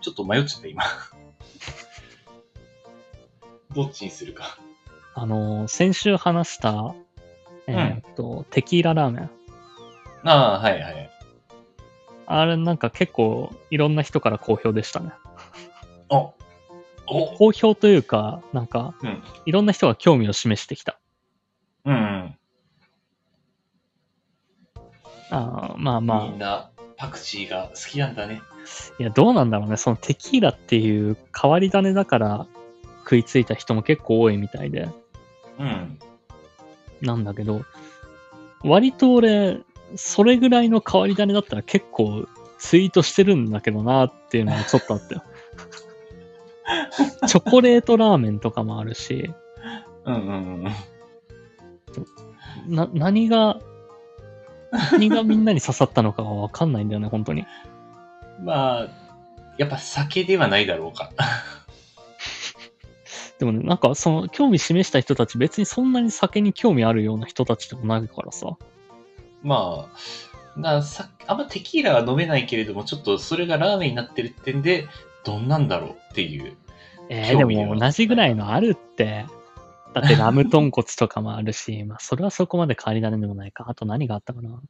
[0.00, 0.84] ちょっと迷っちゃった今。
[3.76, 4.58] どっちにするか。
[5.14, 6.94] あのー先週話した、
[7.66, 9.30] えーっと、テキーララーメン。
[10.24, 11.10] ああ、はいはい。
[12.26, 15.12] あれなんか結構いろんな人から好評でしたね。
[16.08, 16.32] お
[17.06, 19.22] お好評というか、なんかうん。
[19.44, 20.98] いろんな人が興味を示してきた。
[21.84, 22.36] うん、うん。
[25.30, 28.40] あーまあまあ、みんなパクチーが好きなんだね。
[28.98, 29.76] いやどうなんだろうね。
[29.76, 32.46] そのテキーラっていう変わり種だから
[33.06, 34.88] 食いついた人も結構多いみたいで。
[35.60, 35.98] うん。
[37.00, 37.62] なんだけど、
[38.64, 39.60] 割と俺、
[39.94, 42.26] それぐらいの変わり種だったら結構
[42.58, 45.22] ツイートしてるんだけどなっていうのがちょっとあったよ。
[47.28, 49.32] チョコレートラーメンとかもあるし、
[50.04, 50.64] うんうん
[52.68, 52.74] うん。
[52.74, 53.60] な、何が、
[54.92, 57.46] 何がみんなに刺さったのかがわかんないんだよね、本当に。
[58.42, 58.88] まあ、
[59.58, 61.10] やっぱ酒ではないだろうか。
[63.38, 68.56] でもね、なんかその興味示した人たち別にそんなに酒に興味あるような人たちでもないからさ。
[69.42, 69.88] ま
[70.56, 74.88] あ、なさあんまテキーラは飲めないけれども、ちょっとそれがラーメンになってるってんで、
[75.24, 76.56] どんなんだろうっていう。
[77.08, 79.26] えー、でも同じぐらいのあるって。
[79.92, 83.64] だってラム豚骨とかもあるし、 まあそれはそこまで変わり種でもないか。
[83.68, 84.60] あと何があったかな。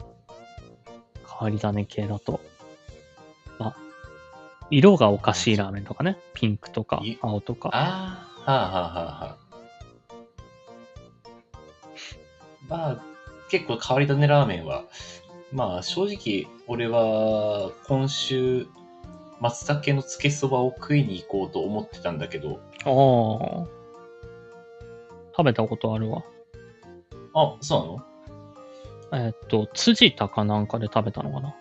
[0.00, 2.40] 変わり種系だと。
[3.58, 3.76] まあ、
[4.70, 6.18] 色がおかしいラーメンとかね。
[6.34, 7.70] ピンクとかい青とか。
[7.72, 9.36] ああ、はあはあはあはあ。
[12.68, 13.02] まあ、
[13.50, 14.84] 結構変わり種ラーメンは、
[15.52, 18.66] まあ正直俺は今週、
[19.40, 23.66] 松茸のつけそばを食いに行こうと思ってたんだけど、ああ。
[25.34, 26.24] 食べたことあるわ。
[27.34, 28.02] あ、そ
[29.10, 29.26] うなの？
[29.26, 31.54] えーっと、辻田かなんかで食べたのかな。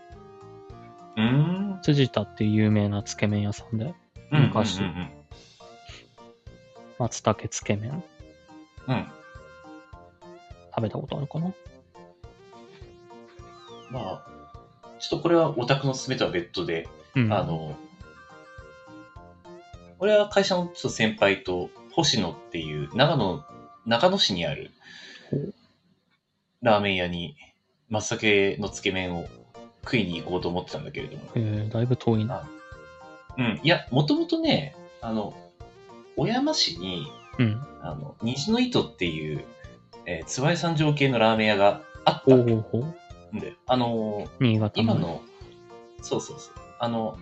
[1.17, 1.79] うーん。
[1.83, 3.93] 辻田っていう有名なつけ麺屋さんで、
[4.31, 5.09] 昔うんうん
[6.99, 8.03] 松茸つけ麺
[8.87, 8.95] うん。
[8.95, 9.07] うん。
[10.75, 11.51] 食べたことあるかな？
[13.89, 14.25] まあ、
[14.99, 17.33] ちょっとこれはオタクのすすめとは別途で、うん。
[17.33, 17.75] あの、
[19.99, 23.43] 俺は会社のちょっと先輩と、星野っていう長野、
[23.87, 24.71] 長野市にある
[26.61, 27.35] ラーメン屋に
[27.89, 29.25] 松茸のつけ麺を
[29.87, 31.23] 食いに行こうと思ってたんだけれども。
[31.35, 32.45] えー、だいぶ遠いな。
[33.37, 33.59] うん。
[33.63, 35.33] いや、もともとね、あの、
[36.17, 37.07] 小山市に、
[37.39, 37.61] うん。
[37.81, 39.45] あの、虹の糸っていう、
[40.05, 42.79] えー、椿三条系のラーメン屋があったほうほうほ
[43.31, 43.35] う。
[43.35, 43.53] んだよ。
[43.65, 45.21] あのー新潟今の、
[46.01, 46.53] そうそうそう。
[46.79, 47.17] あの、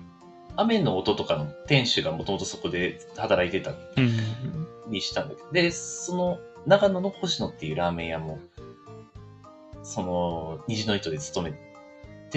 [0.55, 4.17] 雨の音とかの店主がもともとそこで働いてたうん。
[4.89, 8.39] りしたんだけど、で、その長野の星野っていうラーメン屋も、
[9.83, 11.64] その虹の糸で勤め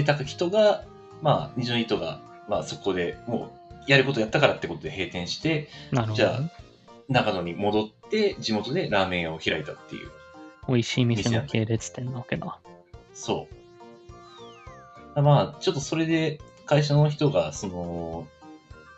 [0.02, 0.84] てた人が、
[1.22, 3.50] まあ、虹の糸が、まあそこでも
[3.86, 5.68] うやることやったからってことで閉店して。
[6.14, 6.40] じゃあ
[7.08, 10.10] 長野に戻って地元でラーメン屋を開いたっていう
[10.68, 12.58] 美味しい店の系列店なわけだ。
[13.14, 13.48] そ
[15.16, 15.22] う。
[15.22, 18.28] まあ、ちょっとそれで会社の人が、その、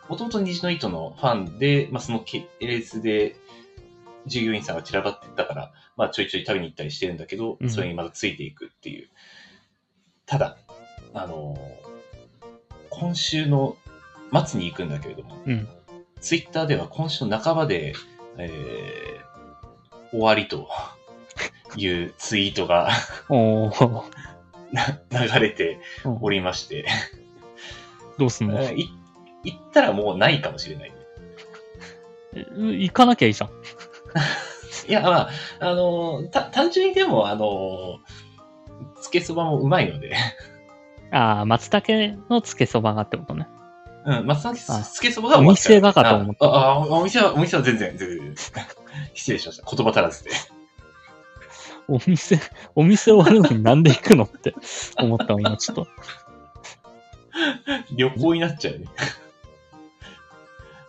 [0.09, 3.37] もともと虹の糸のファンで、まあその系列で
[4.27, 9.09] 従業員さんが散らばってったから、まあちょいちょい食べに行ったりしてるんだけどう、んそれにまたついていくっていう。
[10.25, 10.57] ただ、
[11.13, 11.57] あの
[12.89, 13.77] 今週の
[14.45, 15.67] 末に行くんだけれども、うん。
[16.19, 17.93] ツイッターでは今週の半ばで、
[18.37, 20.69] えー、終わりと
[21.75, 22.89] いうツイートが。
[25.11, 26.85] 流れてうんおりまして、
[28.17, 28.71] どうすんの？
[28.71, 28.89] い
[29.43, 30.93] 行ったらもうないかもしれない。
[32.33, 33.49] え行かなきゃいいじゃん。
[34.87, 37.99] いや、まあ、あのた、単純にでも、あの
[39.01, 40.15] つけそばもうまいので、
[41.11, 43.47] ああ、松茸のつけそばがってことね。
[44.05, 48.35] うん、松茸あつけそばがお店がかと思ったああ、お店は、お店は全然、全然、
[49.13, 49.75] 失礼しました。
[49.75, 50.31] 言葉足らずで。
[51.87, 52.39] お店、
[52.75, 54.55] お店終わるのになんで行くのって
[54.97, 55.87] 思ったわ、今ちょっと。
[57.95, 58.87] 旅行になっちゃうね。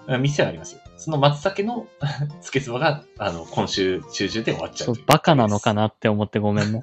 [0.07, 0.81] あ店はありますよ。
[0.97, 1.89] その松茸の
[2.41, 5.05] つけそばが、あの、今週中旬で終わっちゃそうう。
[5.07, 6.83] バカなのかなって思ってごめんね。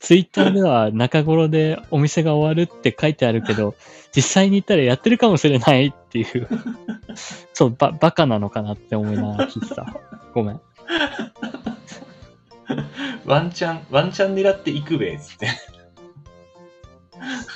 [0.00, 3.74] ツイッターでは中頃でお店が終わるって書いてあるけど、
[4.14, 6.48] 実際に行ったらやってるかもしれないっていう、
[7.52, 9.94] そう、ば、バカなのかなって思いながら聞いてた。
[10.34, 10.60] ごめん。
[13.24, 15.48] ワンチャン、ワンチャン狙っていくべ、つって。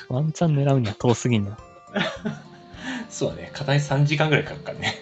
[0.08, 1.56] ワンチャン狙うには遠すぎんな。
[3.08, 3.50] そうだね。
[3.52, 4.94] 片足3時間ぐらいかかるからね。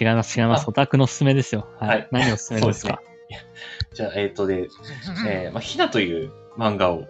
[0.00, 0.64] 違います、違います。
[0.68, 1.66] オタクのおすすめですよ。
[1.78, 1.88] はい。
[1.88, 3.00] はい何おすすめですか？
[3.94, 4.68] じゃあ、えっ、とで、
[5.26, 7.06] えー、 まあ、ひなという漫画を、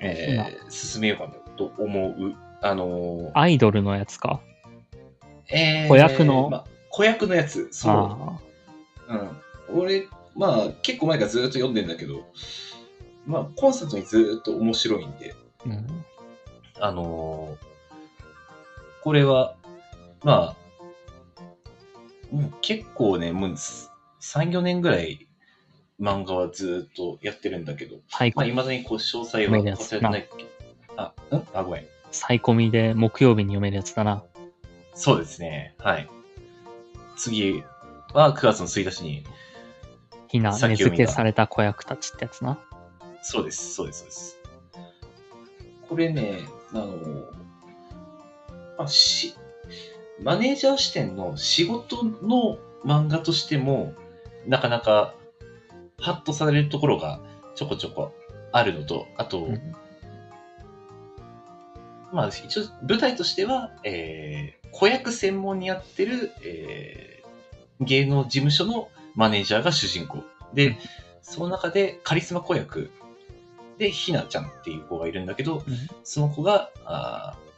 [0.00, 2.34] えー、進めようかなと思う。
[2.62, 4.40] あのーアイドルのやつか？
[5.48, 6.48] えー、子役の？
[6.50, 7.68] まあ、子役のやつ。
[7.70, 7.92] そう。
[7.92, 8.40] あ
[9.70, 9.80] うん。
[9.80, 12.26] 俺、まあ、結構前からずっと読んでんだけど、
[13.26, 16.04] まあ、コンスタントにずっと面白いんで、あ、うん。
[16.80, 17.70] あのー
[19.02, 19.54] これは、
[20.22, 20.56] まあ、
[22.30, 23.54] もう結構ね、もう
[24.20, 25.26] 3、4年ぐらい
[26.00, 30.48] 漫画はずっとやってるんだけど、まあ、サイコミ、未だにこう詳細は忘れてないけど、
[30.96, 31.46] あ、ん？
[31.54, 31.86] あ、ごめん。
[32.10, 34.22] サイコミで木曜日に読めるやつだな。
[34.94, 35.74] そうですね。
[35.78, 36.08] はい。
[37.16, 37.62] 次
[38.12, 39.24] は9月の1日に、
[40.28, 42.58] ひな、根付けされた子役たちってやつな。
[43.22, 44.38] そうです、そうです、そうです。
[45.88, 46.40] これね、
[46.72, 46.96] あの、
[48.78, 49.34] まあ、し、
[50.22, 53.94] マネージャー視点の仕事の漫画としても、
[54.46, 55.14] なかなか、
[55.98, 57.20] ハッとされるところが
[57.54, 58.14] ちょこちょこ
[58.52, 59.74] あるのと、あと、うん。
[62.12, 70.24] まあ、一応、舞台としては、えー、子役専門にやってる、えー、芸能事務所のマネージャーが主人公。
[70.54, 70.76] で、うん。
[71.22, 72.90] その中でカリスマ子役。
[73.78, 75.76] で、ひなちゃんっていう子がいるんだけど、うん。
[76.02, 77.50] その子が、あー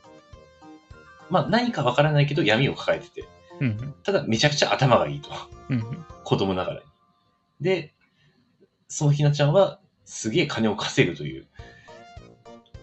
[1.32, 3.24] まあ、何かわからないけど闇を抱えてて、
[3.62, 3.94] うん。
[4.02, 5.30] ただめちゃくちゃ頭がいいと。
[5.70, 6.04] うん。
[6.24, 6.86] 子供ながらに。
[7.60, 7.94] で、
[8.88, 11.46] そのひなちゃんはすげえ金を稼ぐという。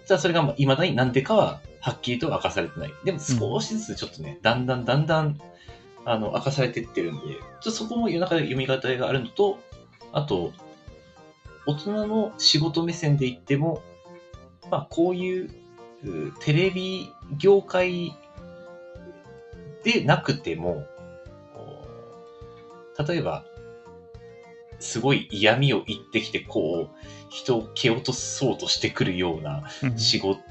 [0.07, 2.93] ただそれがいまだになんでかははっきりと明かされてない。
[3.03, 5.37] でも少しずつちょっとね、だんだんだんだん
[6.05, 9.59] あの明かされていってるんで、ちょっとそこも夜中で読み方があるのと、
[10.13, 10.53] あと、
[11.67, 13.83] 大人の仕事目線で言っても、
[14.71, 15.51] まあこういう
[16.05, 18.15] うテレビ業界
[19.93, 20.85] でなくても、
[23.07, 23.45] 例えば、
[24.79, 29.97] すごい嫌味を言ってきて、こう、人を蹴落とそうとしてくるようなうん。
[29.97, 30.41] 仕事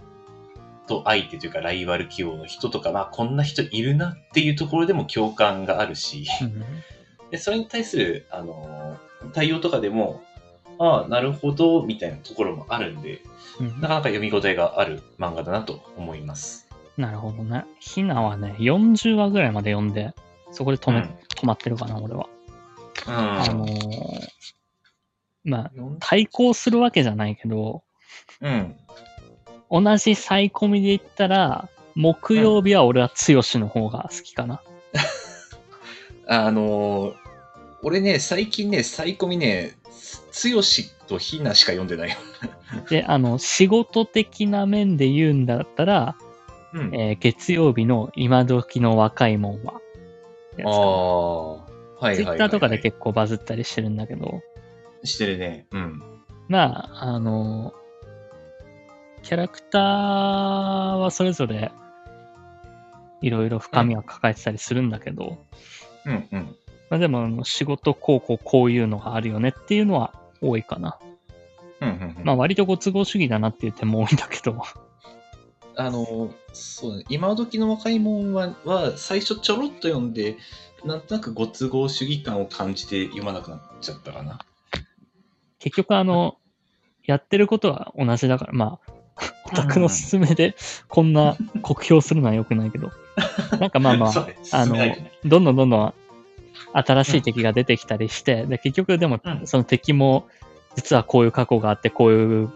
[1.04, 6.62] 相手というか、ライバル企業の人とか、まあ、こんな人いるなっていうところでも共感があるし、うん。
[7.30, 10.22] でそれに対する、あのー対応とかでも、
[10.78, 13.20] ああ、なるほど、みたいなところもあるんで、
[13.60, 13.80] うん。
[13.80, 16.67] なかなか読み応えがある漫画だなと思います。
[16.98, 17.64] なるほどね。
[17.78, 20.12] ひなはね、40話ぐらいまで読んで、
[20.50, 21.04] そこで止め、うん
[21.38, 22.28] 止まってるかな、俺は。
[23.06, 23.14] うん。
[23.14, 24.28] あのー
[25.44, 27.84] まあ、対抗するわけじゃないけど、
[28.40, 28.76] うん。
[29.70, 34.60] 同じサイコミで言ったら、木曜日は俺は剛の方が好きかな。
[36.26, 37.14] あのー
[37.84, 39.76] 俺ね、最近ね、サイコミね、
[40.32, 42.16] つよしとひなしか読んでないよ。
[42.90, 46.16] で、あの、仕事的な面で言うんだったら、
[46.74, 49.80] うんえー月曜日の今時の若いもんは。
[50.64, 51.62] ああ、は
[52.02, 52.16] いはいはい、はい。
[52.16, 54.42] ツイッターとかで結構バズったりしてるんだけど、
[55.04, 55.66] してるね。
[55.72, 56.02] うん。
[56.48, 57.74] まあ、あの、
[59.22, 59.82] キャラクター
[60.94, 61.72] はそれぞれ、
[63.20, 65.38] いろいろ深みは抱えてたりするんだけど、
[66.06, 66.56] うんうん。
[66.90, 70.98] まあでも仕事こうこうこういうのがあるよねっていうのは多いかな。
[71.80, 74.62] うんうんうんまあ割とご都合主義だなっていう点も多いんだけど。
[75.78, 80.36] あの、そうね、今時の若いもんはは最初ちょろっと読んで、
[80.84, 84.40] なんとなくご都合主義感を感じて読まなくなっちゃったかな。
[85.60, 86.36] 結局あの、
[87.04, 88.92] やってることは同じだから、まあ、
[89.46, 90.56] オタクの勧めで
[90.88, 92.90] こんな酷評するのは良くないけど、
[93.60, 94.36] なんかまあまあ、 ね。
[94.50, 94.76] あの
[95.24, 95.94] どんどんどんどん
[96.72, 99.46] 新しい敵が出てきたりして、で結局でもうん。
[99.46, 100.26] その敵も
[100.74, 102.52] 実はこういう過去があって、こういう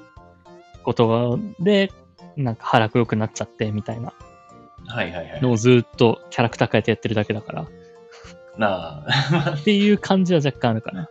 [0.82, 1.92] ことで、
[2.36, 4.12] なんか腹黒くなっちゃってみたいな
[4.86, 5.40] はいはいはい。
[5.42, 7.66] のをずっとキャラクター変えてやってるだけだから、
[8.58, 9.56] なあ。
[9.58, 11.08] っていう感じは若干あるかな。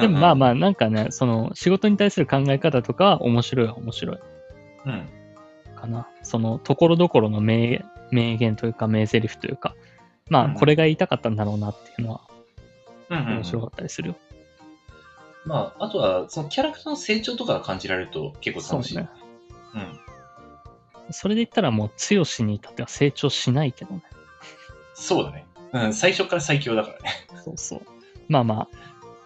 [0.00, 4.18] でもまあまあ、なんかね、その仕事に対する考え方とかは面白いは面白い
[4.86, 4.88] あ。
[4.88, 5.08] うん。
[5.74, 6.08] かな。
[6.22, 9.74] そのところどころの名名言というか名台詞というか、
[10.28, 12.20] まうんあこれが言いたかったんだろうなっていうのは
[13.08, 14.16] うん面白かったりするよ。
[15.46, 18.94] まあ、あとは、そのキャラクターの成長とかが感じられると結構楽しい。
[18.94, 19.19] そうねうん。
[21.12, 24.02] それで言ったらもう強しに至っては成長しないけどね。
[24.94, 25.46] そうだね。
[25.72, 27.26] うん、最初から最強だからね。
[27.44, 27.82] そうそう。
[28.28, 28.68] まあま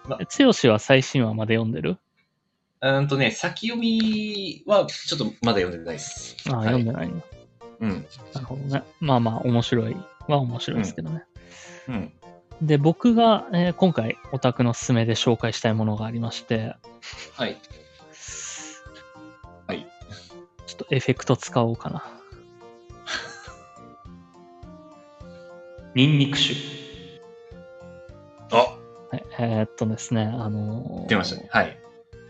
[0.07, 1.99] まあ、強しは最新話まで読んでる？
[2.82, 6.37] うーんとね、先読みはちょっとまだ読んでないです。
[6.51, 7.24] ああ、はい読んでないんだ。
[7.80, 8.07] うん。
[8.35, 8.82] なるほどね。
[9.01, 9.97] まあまあ、面白い
[10.28, 11.24] は面白いですけどね。
[11.89, 12.12] うん。
[12.61, 16.76] で、僕が、えー今回オタクのすすめで紹介したいものがありまして、はい。
[17.37, 17.57] はい。
[20.74, 22.04] ちょっとエフェクト使おうかな。
[25.94, 26.54] ニンニク酒。
[28.50, 31.48] あはい、えーっとですね、あのー出ましたね。
[31.52, 31.78] はい。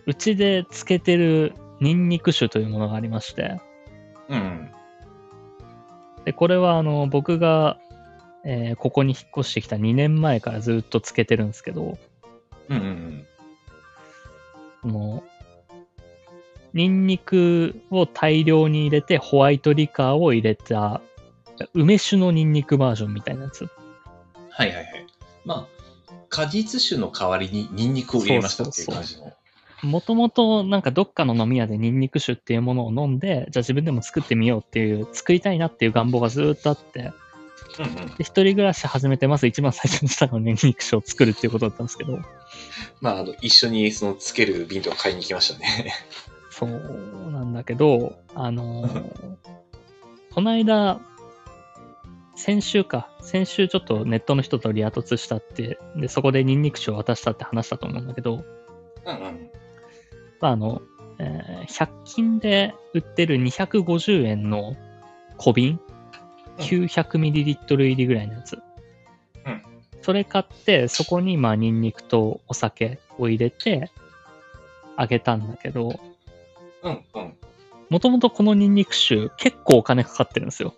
[0.07, 3.62] うちで漬けてるニンニク酒というものがありまして、
[4.28, 4.70] うん。
[6.26, 7.78] で、これはあの、僕が、
[8.45, 11.97] えーここに引っ越してきた2年前からずっと漬けてるんですけど、
[12.68, 13.26] うんうんうん。
[14.82, 15.24] その、
[16.75, 21.01] ニンニクを大量に入れてホワイトリカーを入れた
[21.72, 23.68] 梅酒のニンニクバージョンみたいなやつ。
[24.51, 25.07] はいはいはい。
[25.45, 29.33] まあ、果実酒の代わりにニンニクを入れましたっていう感じの。
[29.83, 37.12] もともとなんかどっかの飲み屋でニンニク酒っていうものを飲んで、じゃあ自分でも作ってみようっていう、作りたいなっていう願望がずーっとあって、
[37.79, 37.95] うんうん。
[38.16, 42.18] で、一人暮らし始めて、まず一番最初にしたのはニンニク酒を作るっていうことだったんですけど、
[43.01, 45.93] まあ、あの、一緒にそのつける瓶とか買いに行きましたね。
[46.55, 46.71] そう
[47.33, 49.37] なんだけど、あのー
[50.33, 51.01] この間、
[52.37, 59.51] 先週か、先週ちょっとネットの人とリア突したって、で、そこでニンニク酒を渡したって話したと思うんだけど、うんうん。
[60.41, 60.83] まあ、あの、
[61.19, 64.77] えー100均で売ってる250円の
[65.37, 65.81] 小瓶、
[66.59, 68.63] 900ml 入りぐらいのやつ。
[69.45, 69.63] うん。
[70.03, 73.91] それ買って、そこにまあニンニクとお酒を入れて、
[74.97, 75.99] あげたんだけど、
[76.85, 77.35] うんうん。
[77.91, 80.74] もともとこのニンニク酒結構お金かかってるんですよ。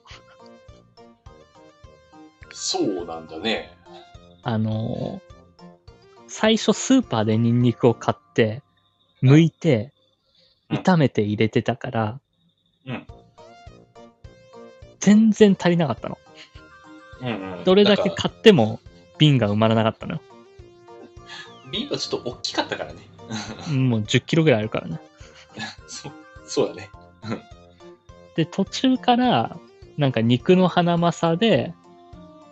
[2.53, 3.77] そうなんだね。
[4.43, 5.37] あのー
[6.29, 8.63] 最初スーパーでニンニクを買って、
[9.23, 9.93] 剥いて、
[10.71, 12.21] うん炒めて入れてたから、
[12.85, 13.07] うん
[14.99, 16.19] 全然足りなかったの。
[17.21, 17.65] うんうん。
[17.65, 18.81] どれだけ買っても
[19.19, 20.21] 瓶が埋まらなかったのよ。
[21.71, 23.03] 瓶はちょっと大きかったからね。
[23.71, 25.01] もう10キロぐらいあるからね。
[26.47, 26.91] そう、だね。
[28.37, 29.59] で、途中から、
[29.97, 31.75] なんか肉のハナマサで、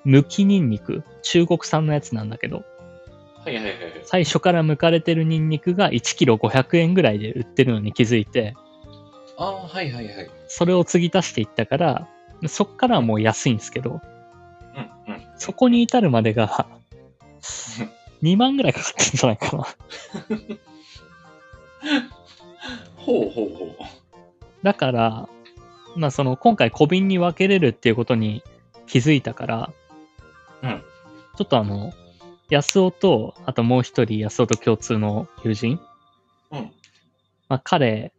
[0.06, 2.64] 剥きニンニク、中国産のやつなんだけど、
[3.44, 4.02] はいはいはいはい。
[4.04, 8.54] 最初から剥かれてるニンニクが1キロ500円ぐらいで売ってるのに気づいて、
[9.36, 10.30] ああ、はいはいはい。
[10.48, 12.08] それを継ぎ足していったから、
[12.46, 14.00] そっからはもう安いんですけど、
[15.06, 15.22] うんうん。
[15.36, 16.66] そこに至るまでが、
[18.22, 19.66] 2万ぐらいかかってるんじゃないかな。
[22.96, 23.84] ほうほうほう。
[24.62, 25.28] だから、
[25.96, 28.42] まあその今回小瓶に分けれるっていうことに
[28.86, 29.70] 気づいたから、
[30.62, 30.82] うん
[31.36, 31.92] ちょっとあの、
[32.48, 35.80] 安尾と、あともう一人安尾と共通の友人、
[36.52, 36.70] うん。
[37.48, 38.12] まあ彼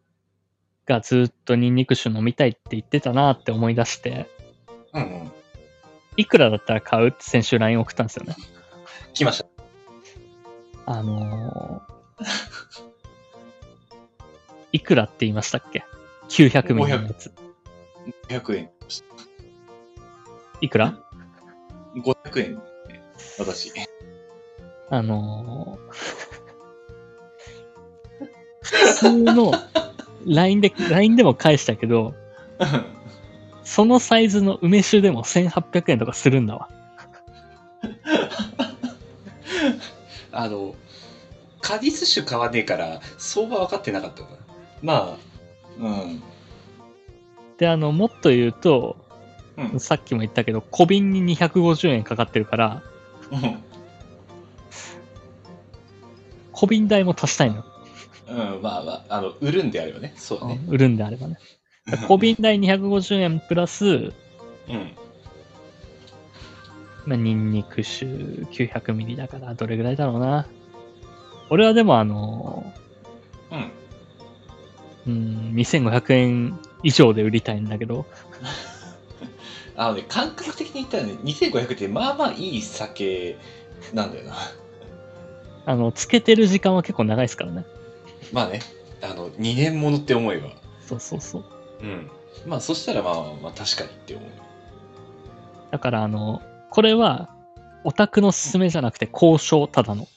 [0.85, 4.27] がずっとニンニク酒飲みたいって言ってたなって思い出して、
[4.93, 5.31] うんうん。
[6.17, 8.35] いくらだったら買うって先週 LINE 送ったんですよね。
[9.13, 9.45] 来ました。
[10.85, 11.95] あのー
[14.71, 15.83] いくらって言いましたっけ
[16.29, 17.31] ?900 ミリのやつ。
[18.29, 18.69] 500円。
[20.61, 20.97] いくら
[21.95, 22.61] ？500円。
[23.39, 23.71] 私。
[24.89, 26.15] あのー
[28.65, 29.51] 普通の
[30.25, 32.15] LINE で、LINE でも返したけど、
[33.63, 36.69] そのサイズの梅酒でも1800円とかするんだわ。
[40.31, 40.75] あの、
[41.61, 44.37] 果実酒買わねえから、相場分かってなかったかな。
[44.85, 45.17] まあ、
[45.79, 46.23] うん。
[47.57, 48.95] で、あの、もっと言うと、
[49.57, 49.79] うん。
[49.79, 52.83] さっきも言ったけど、小瓶に250円かかってるから、
[53.31, 53.57] うん。
[56.51, 57.65] 小瓶代も足したいのよ。
[58.27, 60.13] うん、まあまあ、あの、売るんであればね。
[60.17, 60.63] そうだね。
[60.67, 61.37] 売るんであればね。
[62.07, 64.13] 小瓶代250円プラス、うん。
[67.05, 70.47] まあ、ニンニク酒900ミリだから、どれぐらいだろうな。
[71.49, 72.73] 俺はでもあの、
[73.51, 73.71] うん。
[75.07, 78.05] うん、2500円以上で売りたいんだけど、
[79.77, 83.37] あのね、感覚的に言ったらね、2500ってまあまあいい酒
[83.93, 84.35] なんだよな。
[85.67, 87.65] あの、つけてる時間は結構長いですからね。
[88.31, 88.61] まあね、
[89.01, 90.49] あの、2年ものって思えば。
[90.81, 91.43] そうそうそう。
[91.81, 92.09] うん。
[92.45, 94.29] まあそしたらまあまあ確かにって思う。
[95.71, 97.29] だからあの、これは、
[97.83, 100.07] オタクの勧めじゃなくて交渉ただの。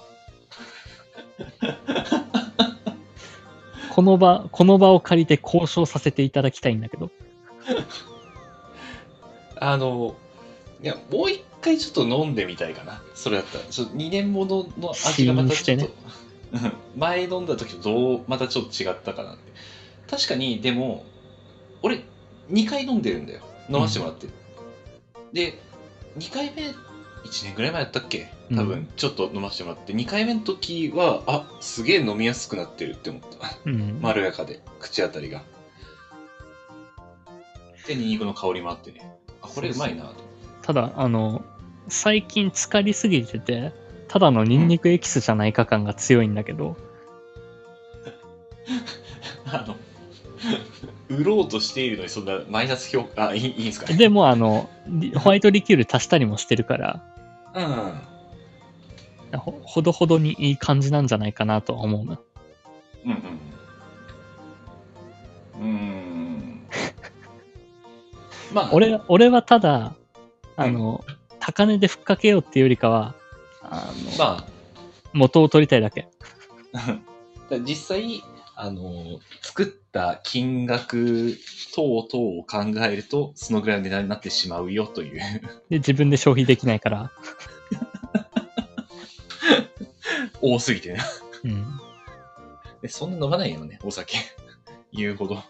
[3.98, 7.10] この場、この場を借りて交渉させていただきたいんだけど。
[9.58, 10.14] あの、
[10.80, 13.02] いや、もう一回ちょっと飲んでみたいかな。
[13.16, 13.64] それだったら。
[13.64, 15.90] ちょっと2年ものの味がまたちょっと、試飲して
[16.52, 19.52] うん 前飲んだ時とどう、またちょっと違ったかなって。
[20.08, 21.04] 確かに、でも、
[21.82, 22.04] 俺、
[22.52, 23.40] 2回飲んでるんだよ。
[23.68, 24.32] 飲ませてもらってる。
[25.32, 25.60] で、
[26.18, 26.72] 2回目、
[27.30, 28.28] 1年ぐらい前やったっけ？
[28.50, 33.28] 多分、うんちょっと飲ませてもらって、2回目の時は、あ、すげえ飲みやすくなってるって思った。
[33.66, 33.98] うん。
[34.00, 35.42] まろやかで、口当たりが。
[37.86, 39.16] で、ニンニクの香りもあってね。
[39.42, 40.14] あ、これうまいなと。
[40.62, 41.44] ただ、あの、
[41.88, 43.72] 最近浸かりすぎてて、
[44.08, 46.76] ただのニンニクエキスじゃないか感が強いんだけど、
[49.46, 49.76] あの、
[51.08, 53.96] 売ろうとしているのにそんなマイナス評価、あ、いいいいんですかね？
[53.96, 57.02] でもあの、リホワイトリキュール足したりもしてるから、
[57.64, 59.38] うん。
[59.38, 62.18] ほほどほどにいい感じなんじゃないかなとは思うな。
[63.04, 63.18] うんうん。
[65.60, 66.68] うーん。
[68.52, 69.94] まあ、俺、俺はただ、
[70.56, 71.04] あの、
[71.38, 73.14] 高値でふっかけようっていうよりかは、
[73.62, 74.46] あの、ま
[75.12, 76.08] 元を取りたいだけ。
[77.66, 78.22] 実際、
[78.54, 79.66] あの、作っ
[79.98, 81.36] た金額
[81.74, 85.20] 等々を考えると、そのぐらいの値段になってしまうよという。
[85.70, 87.10] で、自分で消費できないから、
[90.40, 91.00] 多すぎてね。
[91.42, 91.80] うん。
[92.80, 94.18] でそんな飲まないよね、お酒。
[94.92, 95.42] 言うほど。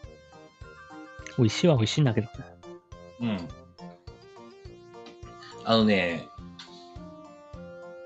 [1.36, 2.32] 美味しいは美味しいんだけどね。
[3.20, 3.48] うん。
[5.64, 6.26] あのね、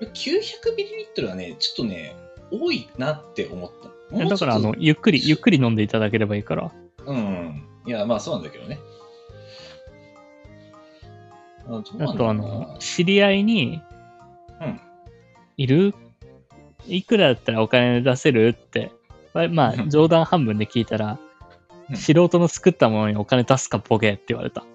[0.01, 2.17] 900ml はね、ちょっとね、
[2.51, 3.92] 多いなって思った。
[4.13, 6.71] だから、あの、ゆっくり、ゆっくり飲んでいただければいいから。
[7.05, 7.63] うん。
[7.85, 8.79] いや、まあそうなんだけどね。
[11.67, 13.81] あと、あの、知り合いに、
[14.61, 14.79] うん。
[15.57, 15.93] いる？
[16.87, 18.49] いくらだったらお金出せる？
[18.49, 18.91] って、
[19.33, 21.17] まあまあ、冗談半分で聞いたら、
[21.89, 21.97] うん。
[21.97, 24.63] 素人の作ったものにお金出すかボケって言われた。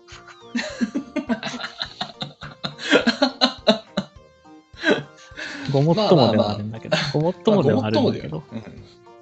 [5.73, 8.43] ごもっともではあるんだけど、ごもっともではあるんだけど、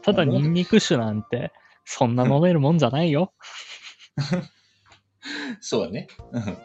[0.06, 1.50] ただニンニク酒なんて、
[1.84, 3.32] そんな飲めるもんじゃないよ。
[4.32, 4.42] う ん
[5.60, 6.06] そうだね。
[6.32, 6.58] うん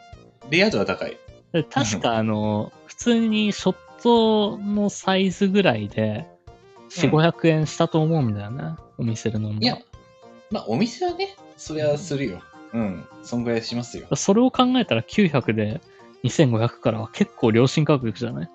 [0.50, 1.16] レア度は高い。
[1.52, 6.26] で確かあの、普通にショットのサイズぐらいで、
[6.90, 8.74] 4、うん500円したと思うんだよね。
[8.98, 9.60] お店で飲むの。
[9.60, 9.76] いや、
[10.50, 12.40] まあお店はね、そりゃするよ。
[12.72, 13.04] うん。
[13.24, 14.06] そんぐらいしますよ。
[14.14, 15.80] それを考えたら900で
[16.24, 18.50] 2500からは結構良心価格じゃない？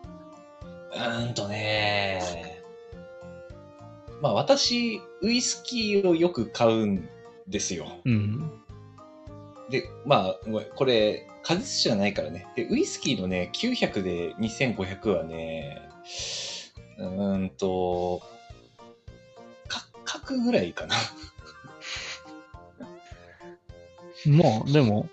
[0.93, 2.46] うーんとね。
[4.21, 7.07] まあ私、ウイスキーをよく買うん
[7.47, 7.87] ですよ。
[8.05, 8.51] うん。
[9.69, 10.35] で、まあ、
[10.75, 12.47] これ、果実酒じゃないからね。
[12.55, 15.89] で、ウイスキーのね、900で2500はね、
[16.97, 18.21] うーんと、
[19.67, 20.95] か、角ぐらいかな。
[24.27, 25.07] まあ、でも、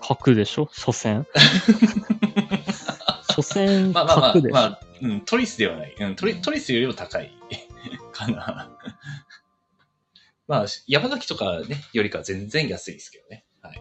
[0.00, 0.68] 角でしょ？
[0.72, 1.26] 所詮。
[3.30, 5.94] 所詮、まあまあまあ角で、しょ、まあ、うん、トリスではない。
[6.00, 7.30] うん、トリトリスよりも高い
[8.12, 8.70] かな。
[10.48, 13.44] まあ、山崎とかね、よりかは全然安いですけどね。
[13.60, 13.80] はい。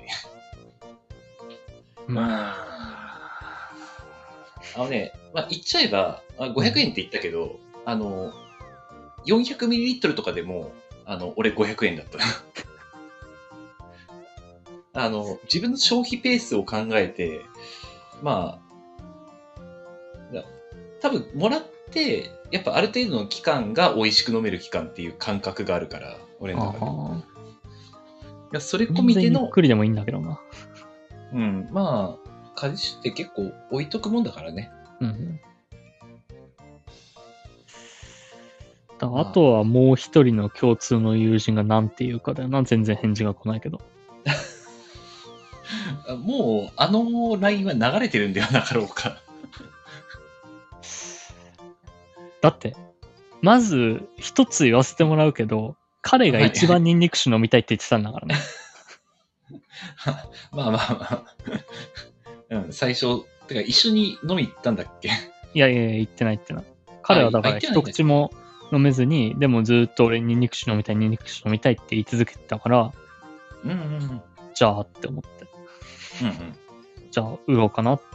[2.08, 2.56] ま
[4.76, 8.34] あのね、まあ、言っちゃえば、あ500円って言ったけど、あの、
[9.26, 10.74] 400ml とかでも、
[11.06, 12.20] あの、俺500円だった。
[15.00, 17.42] あの、自分の消費ペースを考えて、
[18.22, 18.63] まあ、だ
[21.04, 27.34] 多分もらってやっぱある程度の期間が美味しく飲める期間っていう感覚があるから俺の中で。
[28.54, 30.40] いやそれ込みでのゆっくりでもいいんだけどな。
[31.34, 34.72] うんまあ果実って結構置いとくもんだからね。
[35.02, 35.40] うん。
[38.98, 42.64] だあとはもう一人の共通の友人が何て言うかだよな。
[42.64, 43.82] 全然返事が来ないけど。
[46.24, 49.23] もうあの LINE は流れてるんではなかろうか。
[52.44, 52.76] だって、
[53.42, 58.36] まず一つ言わせてもらうけど、彼が一番ニンニク酒飲みたいって言ってたんだからね。
[60.52, 60.80] まあまあま
[61.10, 61.24] あ。
[62.64, 65.08] うん、最初、てか一緒に飲み行ったんだっけ？
[65.54, 66.66] いやいやいや、言ってない言ってない。
[67.02, 68.32] 彼はだから一口も
[68.74, 72.92] 飲めずに、でもずっと俺ニンニク酒飲みたい、ニンニク酒飲みたいって言い続けてたから、
[73.64, 74.22] うんうんうん。
[74.54, 75.30] じゃあって思って。
[76.22, 76.58] うんうん。
[77.10, 78.06] じゃあ売ろうかなって。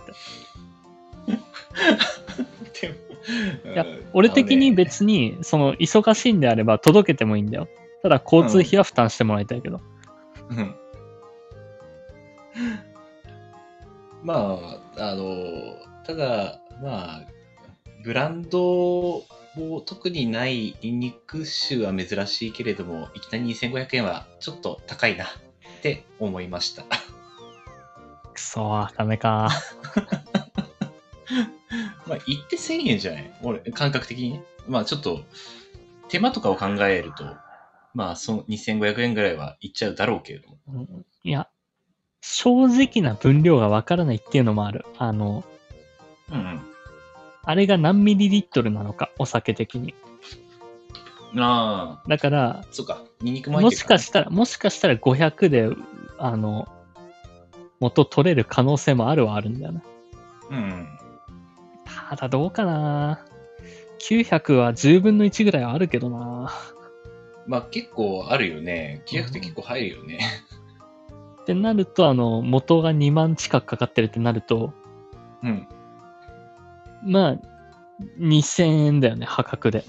[3.65, 7.69] いや、俺的に別に、その、忙しいんであれば届けてもいいんだよ。
[8.03, 9.81] ただ、交通費は負担してもらいたいけど。
[10.51, 10.75] うん
[14.23, 14.59] ま
[14.97, 15.27] あ、あの、
[16.05, 17.27] ただ、まあ、
[18.03, 19.23] ブランド
[19.55, 25.29] も特にないニンニク酒は珍しいけれども、いきなり2500円はちょっと高いなっ
[25.83, 26.85] て思いました。
[28.35, 29.51] くそー、ダメか
[32.07, 33.31] まあ、言って1000円じゃない？
[33.43, 34.43] 俺、感覚的にね。
[34.67, 35.21] まあ、ちょっと、
[36.09, 37.25] 手間とかを考えると、
[37.95, 40.57] まあ、その2500円ぐらいはいっちゃうだろうけれども。
[40.69, 41.49] うんいや、
[42.21, 44.85] 正直な分量がわからないっていうのもある。
[44.99, 45.45] あの、
[46.31, 46.61] うん
[47.45, 49.95] あれが何ミリリットルなのか、お酒的に。
[51.33, 51.41] うん。
[51.41, 53.03] ああ、だから、そっか。
[53.23, 55.69] ニンニクも入もしかしたら、もしかしたら500で、
[56.19, 56.69] あの、
[57.81, 59.83] 元取れる可能性もあるはあるんだよね。
[60.51, 60.89] うん。
[62.11, 63.25] ただどうかな
[64.01, 66.53] 900は10分の1ぐらいはあるけどな
[67.49, 69.03] まあ結構あるよね。
[69.07, 70.21] 900って結構入るよね。
[71.43, 74.75] ってなると、あの、元が2万近くかかってるってなると、
[75.43, 75.67] うん。
[77.03, 77.37] まあ、
[78.21, 79.83] 2000円だよね、破格で。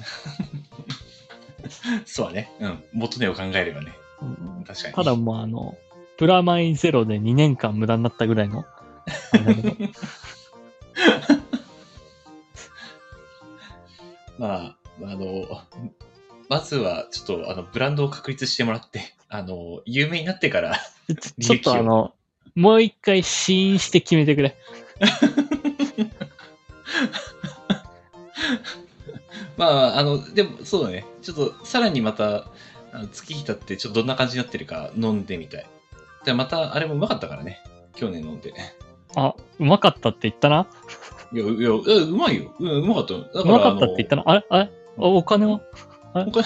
[2.05, 2.49] そうだね。
[2.62, 2.82] うん。
[2.93, 3.91] 元値を考えればね。
[4.22, 4.93] うん確かに。
[4.93, 5.78] ただもうあの、
[6.18, 8.64] プラマイゼロで2年間無駄になったぐらいの。
[14.40, 15.46] まあ、あの、
[16.48, 22.14] まずはちょっとあのブランドを確立してもらって、 あの、有名になってから、ちょちょっとあの、
[22.56, 24.56] もう一回試飲して決めてくれ。
[29.58, 31.06] まあ、あの、でもそうだね。
[31.22, 32.46] ちょっとさらにまた、
[32.92, 35.66] あの月日経ってちょっとどんな感じになってるか飲んでみたい。
[36.24, 37.60] で、またあれもうまかったからね。
[37.94, 38.54] 去年飲んで。
[39.16, 40.66] あ、うまかったって言ったな
[41.32, 42.52] いや、いや、えうまいよ。
[42.60, 43.14] うん、うまかった。
[43.14, 44.70] だうまかったって言ったなあれあれ？
[44.98, 45.62] おお金は？
[46.16, 46.46] お金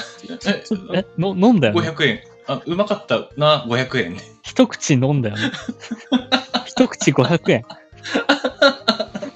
[0.94, 2.20] ええ、の飲んだよね？500円。
[2.48, 4.18] あ、うまかったな、500円。
[4.42, 5.52] 一口飲んだよね？
[6.66, 7.66] 一口500円。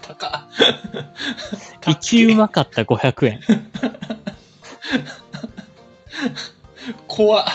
[0.01, 0.31] 高っ。
[1.87, 3.37] 一うまかった500円。
[3.37, 3.41] っ
[7.07, 7.45] 怖っ。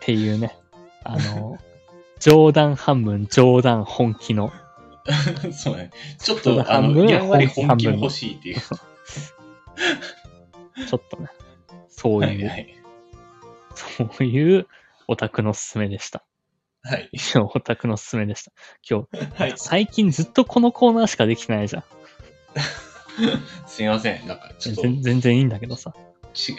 [0.00, 0.56] ていうね。
[1.04, 1.58] あの、
[2.20, 4.50] 冗談半分、冗談本気の。
[5.52, 5.90] そうね。
[6.18, 8.60] ちょっと、あの、やんわり本気も欲しいっていう。
[8.60, 11.28] ちょっとね。
[11.88, 12.74] そういう、はい。
[13.74, 14.66] そういう
[15.08, 16.24] オタクのすすめでした。
[16.82, 17.08] はい。
[17.12, 18.52] 以上、オタクのすすめでした。
[18.88, 19.54] 今日、はい。
[19.56, 21.84] 最近ずっとこのコーナーしかできてないじゃん。
[23.66, 24.26] すみません。
[24.26, 25.94] なんか、ちょっと、全全然いいんだけどさ。
[26.32, 26.54] ち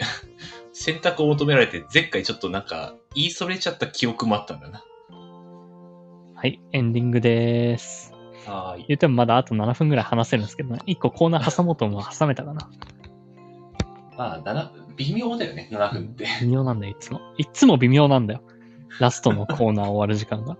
[0.72, 4.84] 選択を求められて、前回ちょっとなんか、言いそれちゃった記憶もあったんだな。
[6.34, 8.17] はい、エンディングです。
[8.48, 8.84] はーい。
[8.88, 10.80] 言ってもまだあと7分ぐらい話せるんですけどね。
[10.86, 12.70] 1個コーナー挟もうと思う挟めたかな。
[14.16, 16.26] まあ、7微妙だよね、7分って。
[16.40, 17.20] 微妙なんだよ、いつも。
[17.38, 18.42] いつも微妙なんだよ。
[18.98, 20.56] ラストのコーナー終わる時間が。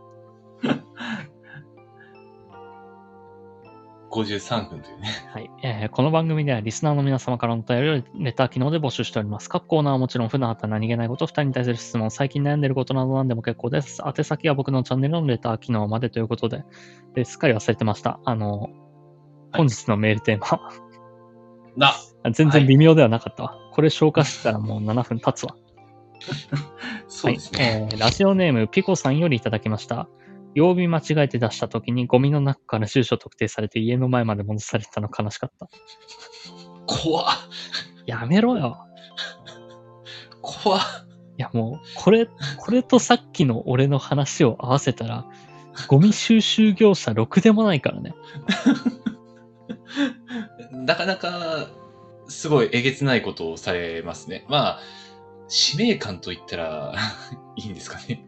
[4.22, 5.08] 53分というね。
[5.32, 9.48] はい、えーこの番組ではリスナーの皆様からのお便りをレター機能で募集しております。
[9.48, 14.02] 各コーナーはもちろん普段あった何気ないこと、二人に対する質問、最近悩んでいることなど何でも結構です。
[14.04, 16.64] 宛先は僕のチャンネルのレター機能までということで、
[17.14, 18.20] ですっかり忘れてました。
[18.24, 18.70] あの、
[19.52, 20.60] 本日のメールテーマ、
[21.76, 21.94] な、
[22.32, 23.56] 全然微妙ではなかったわ。
[23.72, 25.56] これ消化したらもう7分経つわ。
[27.08, 27.64] そうですね。
[27.64, 30.08] はいえーラジオネームピコさんよりいただきました。
[30.59, 35.68] 曜日間違えて出した時にゴミの中から住所特定されて家の前まで戻されてたの悲しかった。
[36.86, 37.26] 怖っ。
[38.06, 38.78] やめろよ。
[40.42, 40.80] 怖っ。
[41.38, 42.26] いやもう、これ、
[42.59, 45.26] これとさっきの俺の話を合わせたら、
[45.86, 48.14] ゴミ収集業者ろくでもないからね。
[50.72, 51.68] なかなか、
[52.26, 54.44] すごいえげつないことをされますね。
[54.48, 54.80] まあ、
[55.46, 56.94] 使命感と言ったら
[57.56, 58.24] いいんですかね。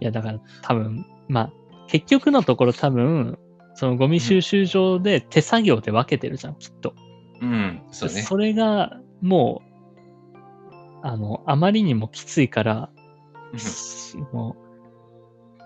[0.00, 1.52] いやだから多分、まあ、
[1.92, 3.38] 結局のところ多分、
[3.74, 6.94] そのゴミ収集場で手作業で分けてるじゃん、きっと。
[7.42, 8.22] うん、そうね。
[8.22, 9.60] それが、も
[10.32, 10.36] う、
[11.02, 12.90] あの、あまりにもきついから、
[14.32, 14.56] も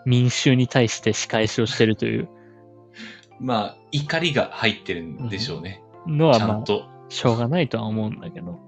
[0.05, 2.29] う民衆に対して仕返しをしてるという
[3.39, 5.81] まあ、怒りが入ってるんでしょうね。
[6.09, 6.89] のは、まあ、ちゃんと。
[7.09, 8.59] しょうがないとは思うんだけど。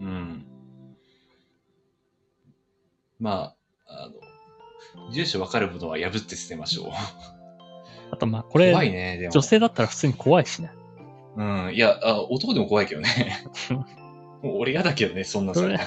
[0.00, 0.44] うん。
[3.20, 3.56] まあ、
[5.10, 6.86] 住所わかるものは破って捨てましょう。
[8.10, 9.32] あと、まあ、これ、怖いね、でも。
[9.32, 10.70] 女性だったら普通に怖いしね。
[11.36, 11.72] うん。
[11.74, 13.44] いや、あ男でも怖いけどね。
[14.42, 15.78] もう俺嫌だけどね、そんなそれ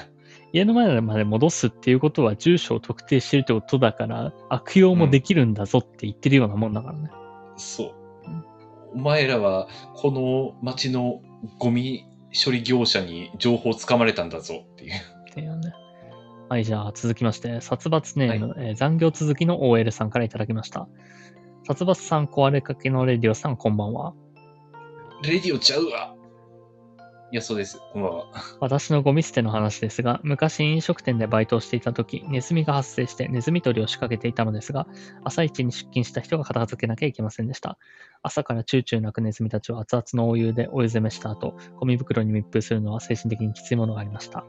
[0.52, 7.10] 家の前まで戻すっていうことは住所を特定してるってことだから、悪用もできるんだぞって言ってるようなもんだからね。
[7.56, 7.94] そう
[8.26, 8.44] うん。
[8.94, 11.20] お前らは、この町の
[11.58, 14.92] ゴミ処理業者に情報をつかまれたんだぞっていう。
[15.30, 15.72] っていうね。
[16.48, 20.88] はい、じゃあ続きまして、殺伐ネーム、えー残業続きの OL さんからいただきました。
[21.66, 24.14] 殺伐さん、壊れかけのレディオさん、こんばんは。
[25.22, 26.14] レディオちゃうわ
[27.30, 27.78] いや、そうです。
[27.92, 28.26] こんばんは。
[28.60, 34.86] 私のゴミ捨ての話ですが、昔飲食店でバイトをしていた時、ネズミが発生してネズミ捕りを仕掛けていたのですが、
[35.24, 37.76] 朝一に出勤した人が片付けなきゃいけませんでした。
[38.22, 44.46] 朝からチューチュー鳴くネズミたちを熱々のお湯でお湯攻めした後、ゴミ袋に密封するのは精神的にきついものがありました。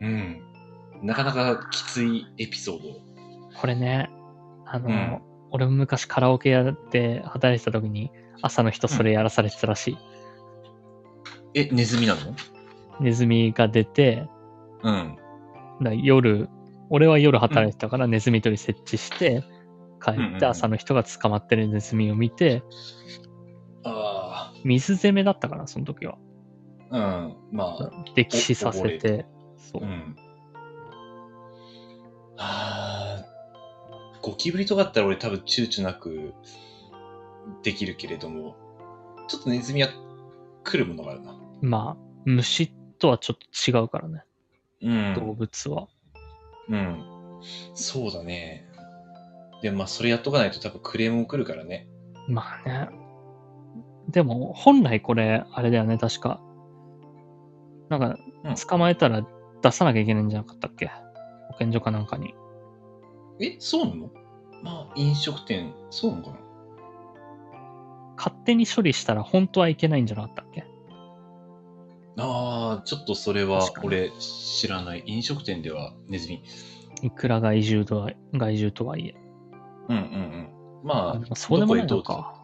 [0.00, 0.42] うん。
[1.02, 3.00] なかなかきついエピソード。
[3.60, 4.10] これね、
[4.64, 5.22] あの、うん
[5.52, 8.10] 俺も昔カラオケ屋で働いてた時に、
[8.42, 9.98] 朝の人それやらされてたらしい。
[11.54, 12.20] え、ネズミなの？
[13.00, 14.26] ネズミが出て、
[14.82, 15.16] うん。
[15.80, 16.48] だ夜、
[16.90, 19.44] 俺は夜働いてたからネズミ捕り設置して、
[20.04, 22.62] 帰ってうんうんうん朝の人が捕まってるネズミを見て、
[23.84, 26.18] あ水攻めだったかな、その時は。
[26.90, 26.98] あ。
[26.98, 27.56] うん。
[27.56, 27.90] まあ。
[28.16, 29.26] 溺死させて、
[29.72, 29.86] そうう。
[29.86, 30.16] ん。
[32.38, 33.36] ああ。
[34.22, 36.34] ゴキブリとかだったら俺多分躊躇なく
[37.62, 38.56] できるけれども、
[39.28, 39.88] ちょっとネズミは
[40.64, 41.36] 来るものがあるな。
[41.62, 44.24] まあ、虫とはちょっと違うからね、
[44.82, 45.14] うん。
[45.14, 45.86] 動物は。
[46.68, 47.04] うん。
[47.74, 48.66] そうだね。
[49.62, 51.86] でもまあそれやっとかないと多分クレームも来るからね。
[52.28, 52.88] まあね。
[54.08, 56.40] でも、本来これ、あれだよね、確か。
[57.88, 59.24] なんかうん、捕まえたら
[59.62, 60.90] 出さなきゃいけないんじゃなかったっけ？
[61.48, 62.34] 保健所かなんかに。
[63.40, 64.10] え、そうなの？
[64.62, 66.36] まあ飲食店、そうなのかな？
[68.16, 70.64] 勝手に処理したら本当はいけないんじゃなかったっけ？
[72.18, 75.02] ああ、ちょっとそれは俺知らない。
[75.06, 76.42] 飲食店ではネズミ。
[77.02, 79.14] いくら害獣とは、害獣とはいえ。
[79.90, 80.48] うんうんうん。
[80.82, 82.42] まあそうでもないのか。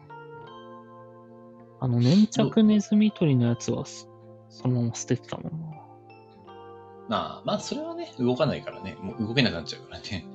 [1.79, 4.07] あの、粘着ネズミ捕りのやつはそ、
[4.49, 5.72] そのまま捨ててたもんな。
[7.13, 8.97] まあ、まあ、それはね、動かないからね。
[8.99, 10.25] もう動けなくなっちゃうからね。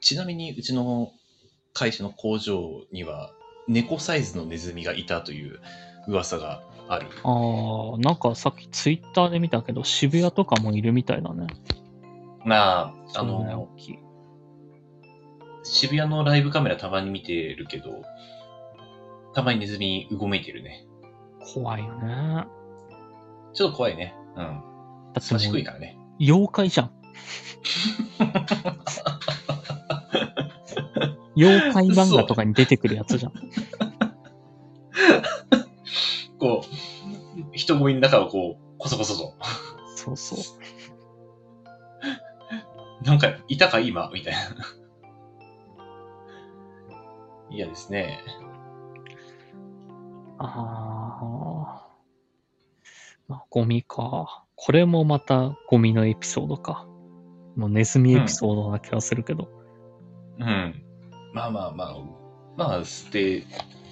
[0.00, 1.12] ちなみに、うちの
[1.74, 3.30] 会社の工場には、
[3.66, 5.60] 猫サイズのネズミがいたという
[6.06, 7.08] 噂がある。
[7.24, 11.46] ああ、なんかさっきツイッターで見たけど、渋谷とかもいるみたいだね。
[12.46, 13.98] まあ、あの、きい。
[15.62, 18.02] 渋谷のライブカメラたまに見てるけど、
[19.34, 20.86] たまにネズミうごめいてるね。
[21.52, 22.46] 怖いよね。
[23.52, 24.14] ちょっと怖いね。
[24.38, 24.62] うん。
[25.12, 25.98] だって優しもうくいからね。
[26.20, 26.90] 妖怪じゃん。
[31.36, 33.32] 妖怪漫画とかに出てくるやつじゃん。
[36.38, 36.66] こう、
[37.52, 39.34] 人混みの中をこう、こそこそと。
[39.96, 40.38] そうそう。
[43.04, 44.10] なんか、いたか今？
[44.12, 44.40] みたいな。
[47.50, 48.20] 嫌ですね。
[50.38, 51.47] ああ。
[53.28, 54.44] まあ、ゴミか。
[54.56, 56.86] これもまたゴミのエピソードか。
[57.56, 59.48] もうネズミエピソードな気がするけど。
[60.38, 60.82] うん。
[61.34, 61.96] まあまあまあ、
[62.56, 63.44] まあ、捨て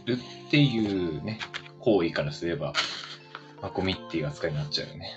[0.06, 1.38] るっていうね、
[1.80, 2.72] 行為からすれば、
[3.60, 5.12] まあ、ゴミっていう扱いになっちゃうよね。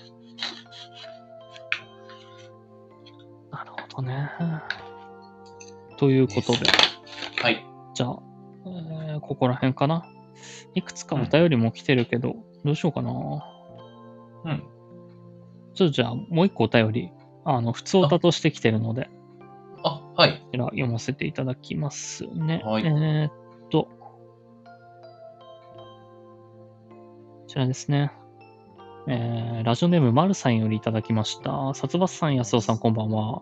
[3.51, 4.29] なるほどね。
[5.97, 6.59] ということで、
[7.41, 7.65] はい。
[7.93, 8.19] じゃあ、
[8.65, 10.05] えーここら辺かな。
[10.75, 13.58] いくつかお便りも来てるけど、どうしようかな。
[14.45, 14.63] うん。
[15.73, 17.11] ちょっとじゃあ、もう一個お便り、
[17.45, 19.09] あの、普通歌として来てるので、
[19.83, 20.39] あ、はい。
[20.39, 22.61] こちら読ませていただきますね。
[22.65, 23.31] はいえーっ
[23.69, 23.89] と、こ
[27.47, 28.11] ちらですね。
[29.07, 31.73] えー、ラジオネーム、まるさんよりいただきました。
[31.73, 33.41] 殺伐さん、安尾さん、こんばんは。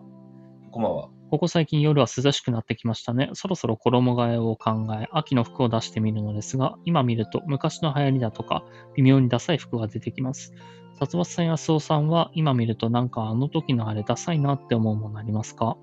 [0.70, 1.17] こんばんは。
[1.30, 3.28] ここ最近夜は涼しくなってきましたね。
[3.34, 8.64] そろそろ衣替えを考え、秋の服を出してみるのですが、今見ると昔の流行りだとか、
[8.96, 10.54] 微妙にダサい服が出てきます。
[10.98, 15.76] 殺伐さん、安尾さんは、今見るとなんかあの時のあれダサいなって思うものありますか？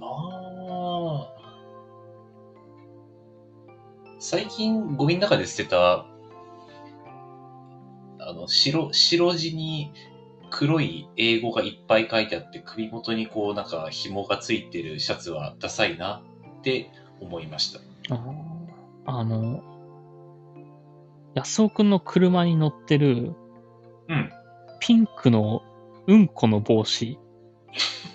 [0.00, 1.32] ああ。
[4.18, 6.04] 最近ゴミの中で捨てた
[8.18, 9.92] あの、白、白地に
[10.56, 16.22] 黒い英語がいっぱい書いてあって、首元にこうなんか紐がついてるシャツはダサいな
[16.60, 16.90] って
[17.20, 17.80] 思いました。
[18.14, 18.34] あー
[19.04, 19.62] あの、
[21.34, 23.34] 安尾くんの車に乗ってる
[24.08, 24.32] うん。
[24.80, 25.62] ピンクの
[26.06, 27.18] うんこの帽子。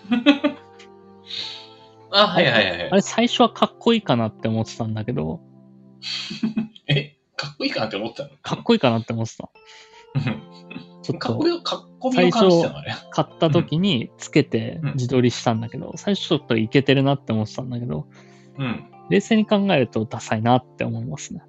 [2.10, 2.90] あ、はいはいはいはい。
[2.90, 5.42] あれ最初はかっこいいかなって思ってたんだけど、
[6.90, 8.30] え、かっこいいかなって思ったの？
[8.42, 9.52] かっこいいかなって思ってた。
[11.02, 12.50] ちょっと最初。
[13.12, 18.08] 買った時につけてうん自撮りしたんだけど、最初ちょっとイケてるなって思ってたんだけど、
[18.58, 18.86] うん。
[19.10, 21.44] 冷静に考えるとダサいなって思いますね。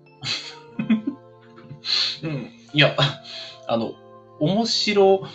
[2.23, 2.51] うん。
[2.73, 2.97] いや、
[3.69, 3.95] あの、
[4.41, 5.27] 面白、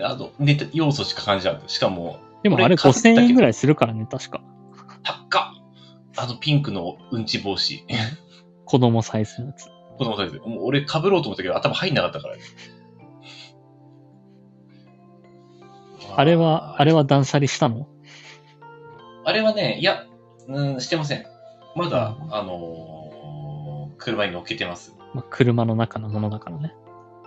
[0.00, 1.68] あの、ネタ、要素しか感じなかった。
[1.68, 4.42] しかも、でもあれ俺買ったけど5000円ぐらいするからね、確か。
[5.02, 5.60] 高っ
[6.16, 7.84] あのピンクのうんち帽子。
[8.64, 9.66] 子供サイズのやつ。
[9.96, 10.38] 子供サイズ。
[10.44, 12.42] もう俺被ろうと思ったけど頭入んなかったからね。
[16.16, 17.88] あれは、あれは断捨離したの？
[19.24, 20.06] あれはね、いや、
[20.48, 21.24] うん、してません。
[21.76, 22.90] まだ、うんあのー
[24.00, 24.96] 車に乗っけてます。
[25.14, 26.74] まあ、車の中のものだからね。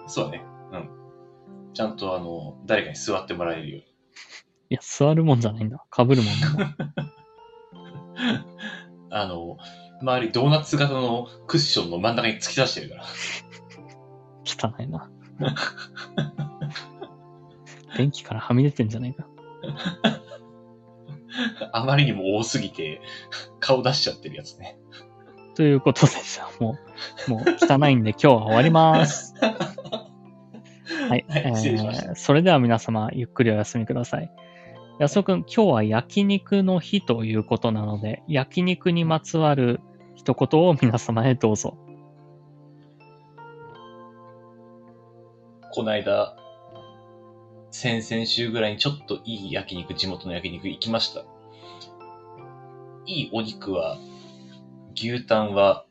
[0.07, 0.43] そうだね。
[0.71, 0.89] うん。
[1.73, 3.85] ちゃんと、あの、誰かに座ってもらえるように。
[3.85, 3.87] い
[4.71, 5.83] や、座るもんじゃないんだ。
[5.95, 6.23] 被るもんだ。
[9.15, 9.57] あの、
[10.01, 13.03] 周りドーナツ型のクッションの真ん中に突き出してるから。
[14.45, 15.09] 汚いな。
[17.97, 19.27] 電気からはみ出てんじゃないか。
[21.71, 23.01] あまりにも多すぎて、
[23.59, 24.77] 顔出しちゃってるやつね。
[25.55, 26.77] ということで、じゃあも
[27.27, 29.33] う、もう汚いんで今日は終わります。
[29.39, 29.55] は
[31.07, 31.09] い。
[31.09, 34.31] はいえーそれでは皆様、ゆっくりお休みください。
[34.99, 39.81] 安尾くん、今日は焼肉の日ということなので、焼肉にまつわる
[40.15, 41.77] 一言を皆様へどうぞ。
[45.71, 46.35] こないだ、
[47.73, 51.25] 先々週ぐらいにちょっといい焼肉、地元の焼肉行きました。
[53.07, 53.97] いいお肉は、
[54.95, 55.83] 牛タンは、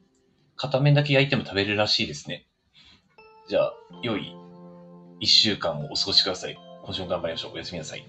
[0.54, 2.46] 片面だけ焼いても食べるらしいですね。
[3.48, 4.32] じゃあ、良い
[5.18, 6.56] 一週間をお過ごしください。
[6.84, 7.52] 今週も頑張りましょう。
[7.54, 8.06] おやすみなさい。